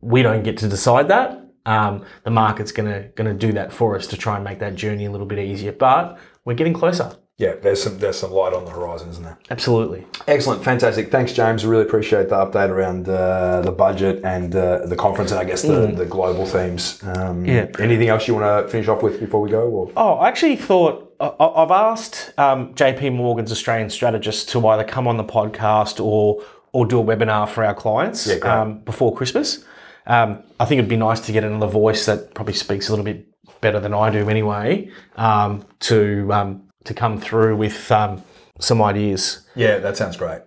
we 0.00 0.22
don't 0.22 0.44
get 0.44 0.56
to 0.58 0.68
decide 0.68 1.08
that. 1.08 1.36
Um, 1.66 2.04
the 2.24 2.30
market's 2.30 2.72
gonna 2.72 3.08
gonna 3.16 3.34
do 3.34 3.52
that 3.52 3.72
for 3.72 3.96
us 3.96 4.06
to 4.08 4.16
try 4.16 4.36
and 4.36 4.44
make 4.44 4.60
that 4.60 4.76
journey 4.76 5.06
a 5.06 5.10
little 5.10 5.26
bit 5.26 5.40
easier. 5.40 5.72
But 5.72 6.18
we're 6.44 6.54
getting 6.54 6.74
closer. 6.74 7.16
Yeah, 7.40 7.54
there's 7.54 7.82
some 7.82 7.98
there's 7.98 8.18
some 8.18 8.32
light 8.32 8.52
on 8.52 8.66
the 8.66 8.70
horizon, 8.70 9.08
isn't 9.08 9.24
there? 9.24 9.38
Absolutely. 9.48 10.06
Excellent, 10.28 10.62
fantastic. 10.62 11.10
Thanks, 11.10 11.32
James. 11.32 11.64
Really 11.64 11.84
appreciate 11.84 12.28
the 12.28 12.36
update 12.36 12.68
around 12.68 13.08
uh, 13.08 13.62
the 13.62 13.72
budget 13.72 14.22
and 14.24 14.54
uh, 14.54 14.84
the 14.84 14.94
conference, 14.94 15.30
and 15.30 15.40
I 15.40 15.44
guess 15.44 15.62
the, 15.62 15.86
the 15.86 16.04
global 16.04 16.44
themes. 16.44 17.02
Um, 17.02 17.46
Yeah. 17.46 17.66
Anything 17.78 18.08
else 18.08 18.28
you 18.28 18.34
want 18.34 18.66
to 18.66 18.70
finish 18.70 18.88
off 18.88 19.02
with 19.02 19.18
before 19.18 19.40
we 19.40 19.48
go? 19.48 19.62
Or? 19.62 19.90
Oh, 19.96 20.12
I 20.16 20.28
actually 20.28 20.56
thought 20.56 21.14
I've 21.18 21.70
asked 21.70 22.34
um, 22.36 22.74
JP 22.74 23.14
Morgan's 23.14 23.50
Australian 23.50 23.88
strategists 23.88 24.44
to 24.52 24.66
either 24.68 24.84
come 24.84 25.08
on 25.08 25.16
the 25.16 25.24
podcast 25.24 25.98
or 26.04 26.42
or 26.72 26.84
do 26.84 27.00
a 27.00 27.04
webinar 27.04 27.48
for 27.48 27.64
our 27.64 27.74
clients 27.74 28.26
great. 28.26 28.44
um, 28.44 28.80
before 28.80 29.14
Christmas. 29.16 29.64
Um, 30.06 30.42
I 30.60 30.66
think 30.66 30.78
it'd 30.78 30.90
be 30.90 30.96
nice 30.96 31.20
to 31.20 31.32
get 31.32 31.42
another 31.42 31.66
voice 31.66 32.04
that 32.04 32.34
probably 32.34 32.54
speaks 32.54 32.88
a 32.88 32.92
little 32.92 33.04
bit 33.04 33.26
better 33.60 33.80
than 33.80 33.94
I 33.94 34.10
do 34.10 34.28
anyway 34.28 34.90
um, 35.16 35.64
to 35.80 36.32
um, 36.32 36.62
to 36.84 36.94
come 36.94 37.18
through 37.20 37.56
with 37.56 37.90
um, 37.92 38.22
some 38.58 38.82
ideas. 38.82 39.46
Yeah, 39.54 39.78
that 39.78 39.96
sounds 39.96 40.16
great. 40.16 40.40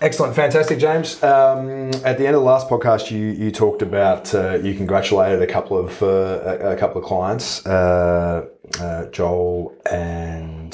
Excellent, 0.00 0.34
fantastic, 0.34 0.78
James. 0.78 1.22
Um, 1.22 1.90
at 2.04 2.18
the 2.18 2.26
end 2.26 2.36
of 2.36 2.42
the 2.42 2.46
last 2.46 2.68
podcast, 2.68 3.10
you 3.10 3.26
you 3.26 3.50
talked 3.50 3.82
about 3.82 4.34
uh, 4.34 4.54
you 4.62 4.74
congratulated 4.74 5.42
a 5.42 5.46
couple 5.52 5.78
of 5.78 6.02
uh, 6.02 6.06
a, 6.06 6.70
a 6.72 6.76
couple 6.76 7.00
of 7.00 7.06
clients, 7.06 7.66
uh, 7.66 8.46
uh, 8.80 9.06
Joel 9.06 9.74
and 9.90 10.72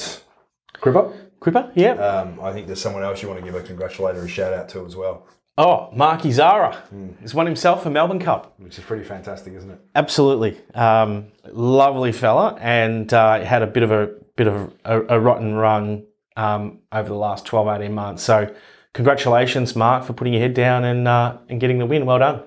Cripper. 0.81 1.12
Cripper, 1.40 1.70
yeah. 1.74 1.92
Um, 1.92 2.40
I 2.40 2.53
think 2.53 2.66
there's 2.66 2.81
someone 2.81 3.03
else 3.03 3.20
you 3.22 3.29
want 3.29 3.40
to 3.40 3.44
give 3.44 3.55
a 3.55 3.62
congratulator 3.62 4.18
congratulatory 4.20 4.29
shout 4.31 4.53
out 4.55 4.68
to 4.70 4.87
as 4.87 4.96
well, 4.96 5.27
Oh, 5.57 5.88
Marky 5.92 6.33
Zahra 6.33 6.83
has 7.20 7.33
won 7.33 7.46
himself 7.46 7.87
a 7.87 7.90
Melbourne 7.90 8.18
Cup. 8.18 8.55
which 8.59 8.77
is 8.79 8.85
pretty 8.85 9.05
fantastic, 9.05 9.53
isn't 9.55 9.70
it? 9.70 9.79
Absolutely, 9.94 10.61
um, 10.74 11.27
lovely 11.53 12.11
fella, 12.12 12.57
and 12.61 13.12
uh, 13.14 13.40
had 13.44 13.62
a 13.62 13.66
bit 13.66 13.83
of 13.85 13.92
a 13.92 14.11
bit 14.37 14.47
of 14.47 14.73
a, 14.85 15.01
a 15.16 15.20
rotten 15.20 15.55
run 15.55 16.07
um, 16.37 16.81
over 16.92 17.09
the 17.09 17.14
last 17.14 17.47
12, 17.47 17.81
18 17.81 17.92
months. 17.92 18.23
So, 18.23 18.55
congratulations, 18.92 19.77
Mark, 19.77 20.05
for 20.05 20.12
putting 20.12 20.33
your 20.33 20.42
head 20.42 20.55
down 20.55 20.85
and 20.85 21.07
uh, 21.07 21.38
and 21.49 21.61
getting 21.61 21.79
the 21.79 21.87
win. 21.87 22.07
Well 22.07 22.18
done. 22.18 22.42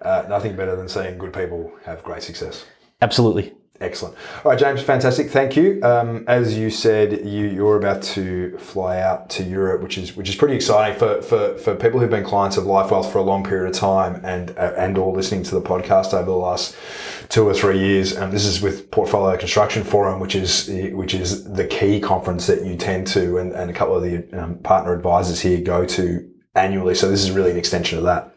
Uh, 0.00 0.24
nothing 0.28 0.56
better 0.56 0.74
than 0.74 0.88
seeing 0.88 1.16
good 1.16 1.32
people 1.32 1.72
have 1.84 2.02
great 2.02 2.22
success. 2.22 2.64
Absolutely. 3.00 3.54
Excellent. 3.82 4.14
All 4.44 4.52
right, 4.52 4.58
James, 4.58 4.80
fantastic. 4.80 5.28
Thank 5.28 5.56
you. 5.56 5.80
Um, 5.82 6.24
as 6.28 6.56
you 6.56 6.70
said, 6.70 7.26
you, 7.26 7.46
you're 7.48 7.76
about 7.76 8.00
to 8.14 8.56
fly 8.58 9.00
out 9.00 9.28
to 9.30 9.42
Europe, 9.42 9.82
which 9.82 9.98
is 9.98 10.16
which 10.16 10.28
is 10.28 10.36
pretty 10.36 10.54
exciting 10.54 10.96
for, 10.96 11.20
for, 11.20 11.58
for 11.58 11.74
people 11.74 11.98
who've 11.98 12.08
been 12.08 12.24
clients 12.24 12.56
of 12.56 12.64
Life 12.64 12.92
Wealth 12.92 13.10
for 13.10 13.18
a 13.18 13.22
long 13.22 13.42
period 13.42 13.68
of 13.68 13.74
time 13.74 14.20
and 14.24 14.56
uh, 14.56 14.72
and 14.76 14.96
or 14.96 15.12
listening 15.12 15.42
to 15.42 15.56
the 15.56 15.60
podcast 15.60 16.14
over 16.14 16.26
the 16.26 16.36
last 16.36 16.76
two 17.28 17.44
or 17.46 17.52
three 17.52 17.80
years. 17.80 18.12
And 18.12 18.32
this 18.32 18.44
is 18.44 18.62
with 18.62 18.88
Portfolio 18.92 19.36
Construction 19.36 19.82
Forum, 19.82 20.20
which 20.20 20.36
is 20.36 20.68
which 20.92 21.12
is 21.12 21.42
the 21.52 21.66
key 21.66 21.98
conference 21.98 22.46
that 22.46 22.64
you 22.64 22.76
tend 22.76 23.08
to 23.08 23.38
and, 23.38 23.52
and 23.52 23.68
a 23.68 23.74
couple 23.74 23.96
of 23.96 24.02
the 24.04 24.40
um, 24.40 24.58
partner 24.58 24.94
advisors 24.94 25.40
here 25.40 25.60
go 25.60 25.84
to 25.86 26.30
annually. 26.54 26.94
So 26.94 27.10
this 27.10 27.24
is 27.24 27.32
really 27.32 27.50
an 27.50 27.56
extension 27.56 27.98
of 27.98 28.04
that. 28.04 28.32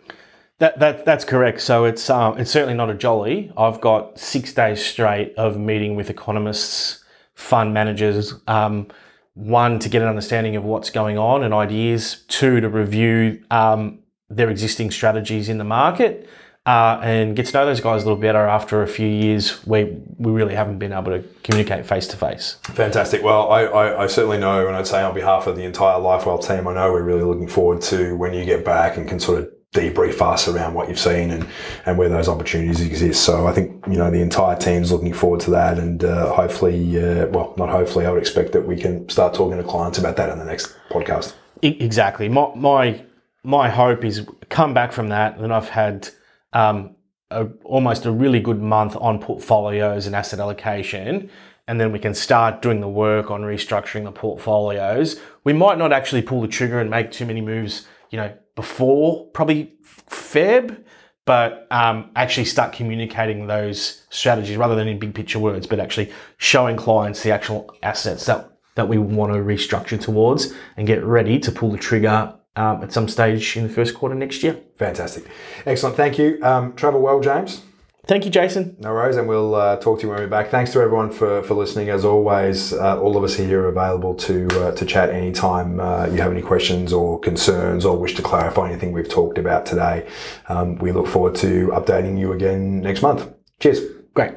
That, 0.59 0.79
that 0.79 1.03
that's 1.03 1.25
correct. 1.25 1.61
So 1.61 1.83
it's 1.83 2.09
um, 2.09 2.37
it's 2.37 2.49
certainly 2.49 2.75
not 2.75 2.89
a 2.89 2.93
jolly. 2.93 3.51
I've 3.57 3.81
got 3.81 4.17
six 4.17 4.53
days 4.53 4.83
straight 4.83 5.35
of 5.35 5.57
meeting 5.57 5.95
with 5.95 6.09
economists, 6.09 7.03
fund 7.33 7.73
managers. 7.73 8.33
Um, 8.47 8.87
one 9.33 9.79
to 9.79 9.89
get 9.89 10.01
an 10.01 10.07
understanding 10.07 10.55
of 10.55 10.63
what's 10.63 10.89
going 10.89 11.17
on 11.17 11.43
and 11.43 11.53
ideas. 11.53 12.23
Two 12.29 12.61
to 12.61 12.69
review 12.69 13.43
um, 13.51 13.99
their 14.29 14.49
existing 14.49 14.91
strategies 14.91 15.49
in 15.49 15.57
the 15.57 15.65
market. 15.65 16.29
Uh, 16.65 16.99
and 17.03 17.35
get 17.35 17.45
to 17.45 17.53
know 17.53 17.63
those 17.63 17.79
guys 17.79 18.01
a 18.01 18.05
little 18.07 18.19
better 18.19 18.47
after 18.47 18.81
a 18.81 18.87
few 18.87 19.07
years 19.07 19.63
where 19.67 19.85
we 20.17 20.31
really 20.31 20.55
haven't 20.55 20.79
been 20.79 20.91
able 20.91 21.11
to 21.11 21.23
communicate 21.43 21.85
face 21.85 22.07
to 22.07 22.17
face. 22.17 22.57
Fantastic. 22.63 23.21
Well, 23.21 23.51
I, 23.51 23.65
I, 23.65 24.03
I 24.03 24.07
certainly 24.07 24.39
know, 24.39 24.65
and 24.65 24.75
I'd 24.75 24.87
say 24.87 25.03
on 25.03 25.13
behalf 25.13 25.45
of 25.45 25.57
the 25.57 25.63
entire 25.63 25.99
LifeWell 25.99 26.43
team, 26.43 26.67
I 26.67 26.73
know 26.73 26.91
we're 26.91 27.03
really 27.03 27.21
looking 27.21 27.47
forward 27.47 27.83
to 27.83 28.15
when 28.15 28.33
you 28.33 28.45
get 28.45 28.65
back 28.65 28.97
and 28.97 29.07
can 29.07 29.19
sort 29.19 29.43
of 29.43 29.51
debrief 29.75 30.21
us 30.21 30.47
around 30.47 30.73
what 30.73 30.87
you've 30.89 30.99
seen 30.99 31.31
and, 31.31 31.45
and 31.85 31.97
where 31.97 32.09
those 32.09 32.27
opportunities 32.27 32.81
exist. 32.81 33.23
So 33.23 33.45
I 33.45 33.51
think, 33.51 33.85
you 33.87 33.97
know, 33.97 34.09
the 34.09 34.21
entire 34.21 34.55
team's 34.55 34.91
looking 34.91 35.13
forward 35.13 35.41
to 35.41 35.51
that. 35.51 35.77
And 35.77 36.03
uh, 36.03 36.33
hopefully, 36.33 36.97
uh, 36.97 37.27
well, 37.27 37.53
not 37.57 37.69
hopefully, 37.69 38.05
I 38.05 38.11
would 38.11 38.21
expect 38.21 38.53
that 38.53 38.65
we 38.65 38.77
can 38.77 39.07
start 39.09 39.33
talking 39.33 39.57
to 39.57 39.63
clients 39.63 39.97
about 39.97 40.15
that 40.15 40.29
in 40.29 40.39
the 40.39 40.45
next 40.45 40.75
podcast. 40.89 41.33
Exactly. 41.61 42.29
My 42.29 42.51
my 42.55 43.01
my 43.43 43.69
hope 43.69 44.03
is 44.03 44.25
come 44.49 44.73
back 44.73 44.91
from 44.91 45.09
that, 45.09 45.37
and 45.37 45.53
I've 45.53 45.69
had 45.69 46.09
um, 46.53 46.95
a, 47.31 47.47
almost 47.63 48.05
a 48.05 48.11
really 48.11 48.39
good 48.39 48.61
month 48.61 48.95
on 48.99 49.19
portfolios 49.19 50.05
and 50.07 50.15
asset 50.15 50.39
allocation, 50.39 51.29
and 51.67 51.79
then 51.79 51.91
we 51.91 51.99
can 51.99 52.13
start 52.13 52.61
doing 52.61 52.81
the 52.81 52.87
work 52.87 53.31
on 53.31 53.41
restructuring 53.41 54.03
the 54.03 54.11
portfolios. 54.11 55.19
We 55.43 55.53
might 55.53 55.77
not 55.77 55.91
actually 55.91 56.21
pull 56.21 56.41
the 56.41 56.47
trigger 56.47 56.79
and 56.79 56.89
make 56.89 57.11
too 57.11 57.25
many 57.25 57.41
moves, 57.41 57.87
you 58.11 58.17
know, 58.17 58.33
before 58.55 59.27
probably 59.27 59.73
Feb, 60.09 60.83
but 61.25 61.67
um, 61.71 62.11
actually 62.15 62.45
start 62.45 62.73
communicating 62.73 63.47
those 63.47 64.05
strategies 64.09 64.57
rather 64.57 64.75
than 64.75 64.87
in 64.87 64.99
big 64.99 65.13
picture 65.13 65.39
words, 65.39 65.67
but 65.67 65.79
actually 65.79 66.11
showing 66.37 66.77
clients 66.77 67.23
the 67.23 67.31
actual 67.31 67.75
assets 67.83 68.25
that 68.25 68.51
that 68.75 68.89
we 68.89 68.97
want 68.97 69.31
to 69.31 69.39
restructure 69.39 69.99
towards 69.99 70.53
and 70.75 70.85
get 70.85 71.01
ready 71.03 71.39
to 71.39 71.51
pull 71.51 71.71
the 71.71 71.77
trigger 71.77 72.33
um, 72.57 72.83
at 72.83 72.91
some 72.91 73.07
stage 73.07 73.55
in 73.55 73.63
the 73.63 73.69
first 73.69 73.95
quarter 73.95 74.15
next 74.15 74.43
year. 74.43 74.59
Fantastic. 74.77 75.25
Excellent. 75.65 75.95
Thank 75.95 76.17
you. 76.17 76.39
Um, 76.43 76.73
travel 76.75 77.01
well, 77.01 77.21
James. 77.21 77.61
Thank 78.07 78.23
you, 78.23 78.29
Jason. 78.29 78.77
No 78.79 78.93
worries, 78.93 79.17
and 79.17 79.27
we'll 79.27 79.55
uh, 79.55 79.77
talk 79.77 79.99
to 79.99 80.03
you 80.03 80.09
when 80.09 80.19
we're 80.19 80.27
back. 80.27 80.49
Thanks 80.49 80.71
to 80.73 80.79
everyone 80.79 81.09
for, 81.09 81.41
for 81.41 81.55
listening. 81.55 81.89
As 81.89 82.05
always, 82.05 82.71
uh, 82.71 83.01
all 83.01 83.17
of 83.17 83.23
us 83.23 83.35
here 83.35 83.63
are 83.63 83.69
available 83.69 84.13
to 84.15 84.47
uh, 84.61 84.71
to 84.73 84.85
chat 84.85 85.09
anytime 85.09 85.79
uh, 85.79 86.05
you 86.05 86.21
have 86.21 86.31
any 86.31 86.43
questions 86.43 86.93
or 86.93 87.19
concerns 87.19 87.83
or 87.83 87.97
wish 87.97 88.13
to 88.15 88.21
clarify 88.21 88.69
anything 88.69 88.91
we've 88.91 89.09
talked 89.09 89.39
about 89.39 89.65
today. 89.65 90.07
Um, 90.49 90.75
we 90.75 90.91
look 90.91 91.07
forward 91.07 91.33
to 91.35 91.69
updating 91.69 92.19
you 92.19 92.33
again 92.33 92.79
next 92.79 93.01
month. 93.01 93.27
Cheers. 93.59 93.79
Great. 94.13 94.33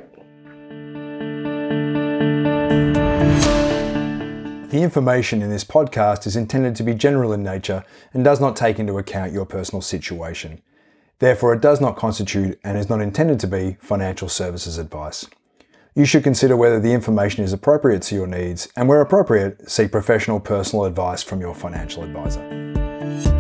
The 4.71 4.83
information 4.83 5.43
in 5.43 5.51
this 5.51 5.65
podcast 5.65 6.27
is 6.27 6.37
intended 6.37 6.75
to 6.77 6.83
be 6.83 6.95
general 6.95 7.35
in 7.35 7.43
nature 7.43 7.85
and 8.15 8.25
does 8.25 8.41
not 8.41 8.57
take 8.57 8.79
into 8.79 8.97
account 8.97 9.33
your 9.33 9.45
personal 9.45 9.83
situation. 9.83 10.63
Therefore, 11.19 11.53
it 11.53 11.61
does 11.61 11.81
not 11.81 11.97
constitute 11.97 12.59
and 12.63 12.79
is 12.79 12.89
not 12.89 13.01
intended 13.01 13.41
to 13.41 13.47
be 13.47 13.77
financial 13.81 14.29
services 14.29 14.79
advice. 14.79 15.27
You 15.95 16.05
should 16.05 16.23
consider 16.23 16.57
whether 16.57 16.79
the 16.79 16.93
information 16.93 17.43
is 17.43 17.53
appropriate 17.53 18.03
to 18.03 18.15
your 18.15 18.29
needs 18.29 18.69
and, 18.77 18.89
where 18.89 19.01
appropriate, 19.01 19.69
seek 19.69 19.91
professional 19.91 20.39
personal 20.39 20.85
advice 20.85 21.25
from 21.25 21.41
your 21.41 21.55
financial 21.55 22.05
advisor. 22.05 23.38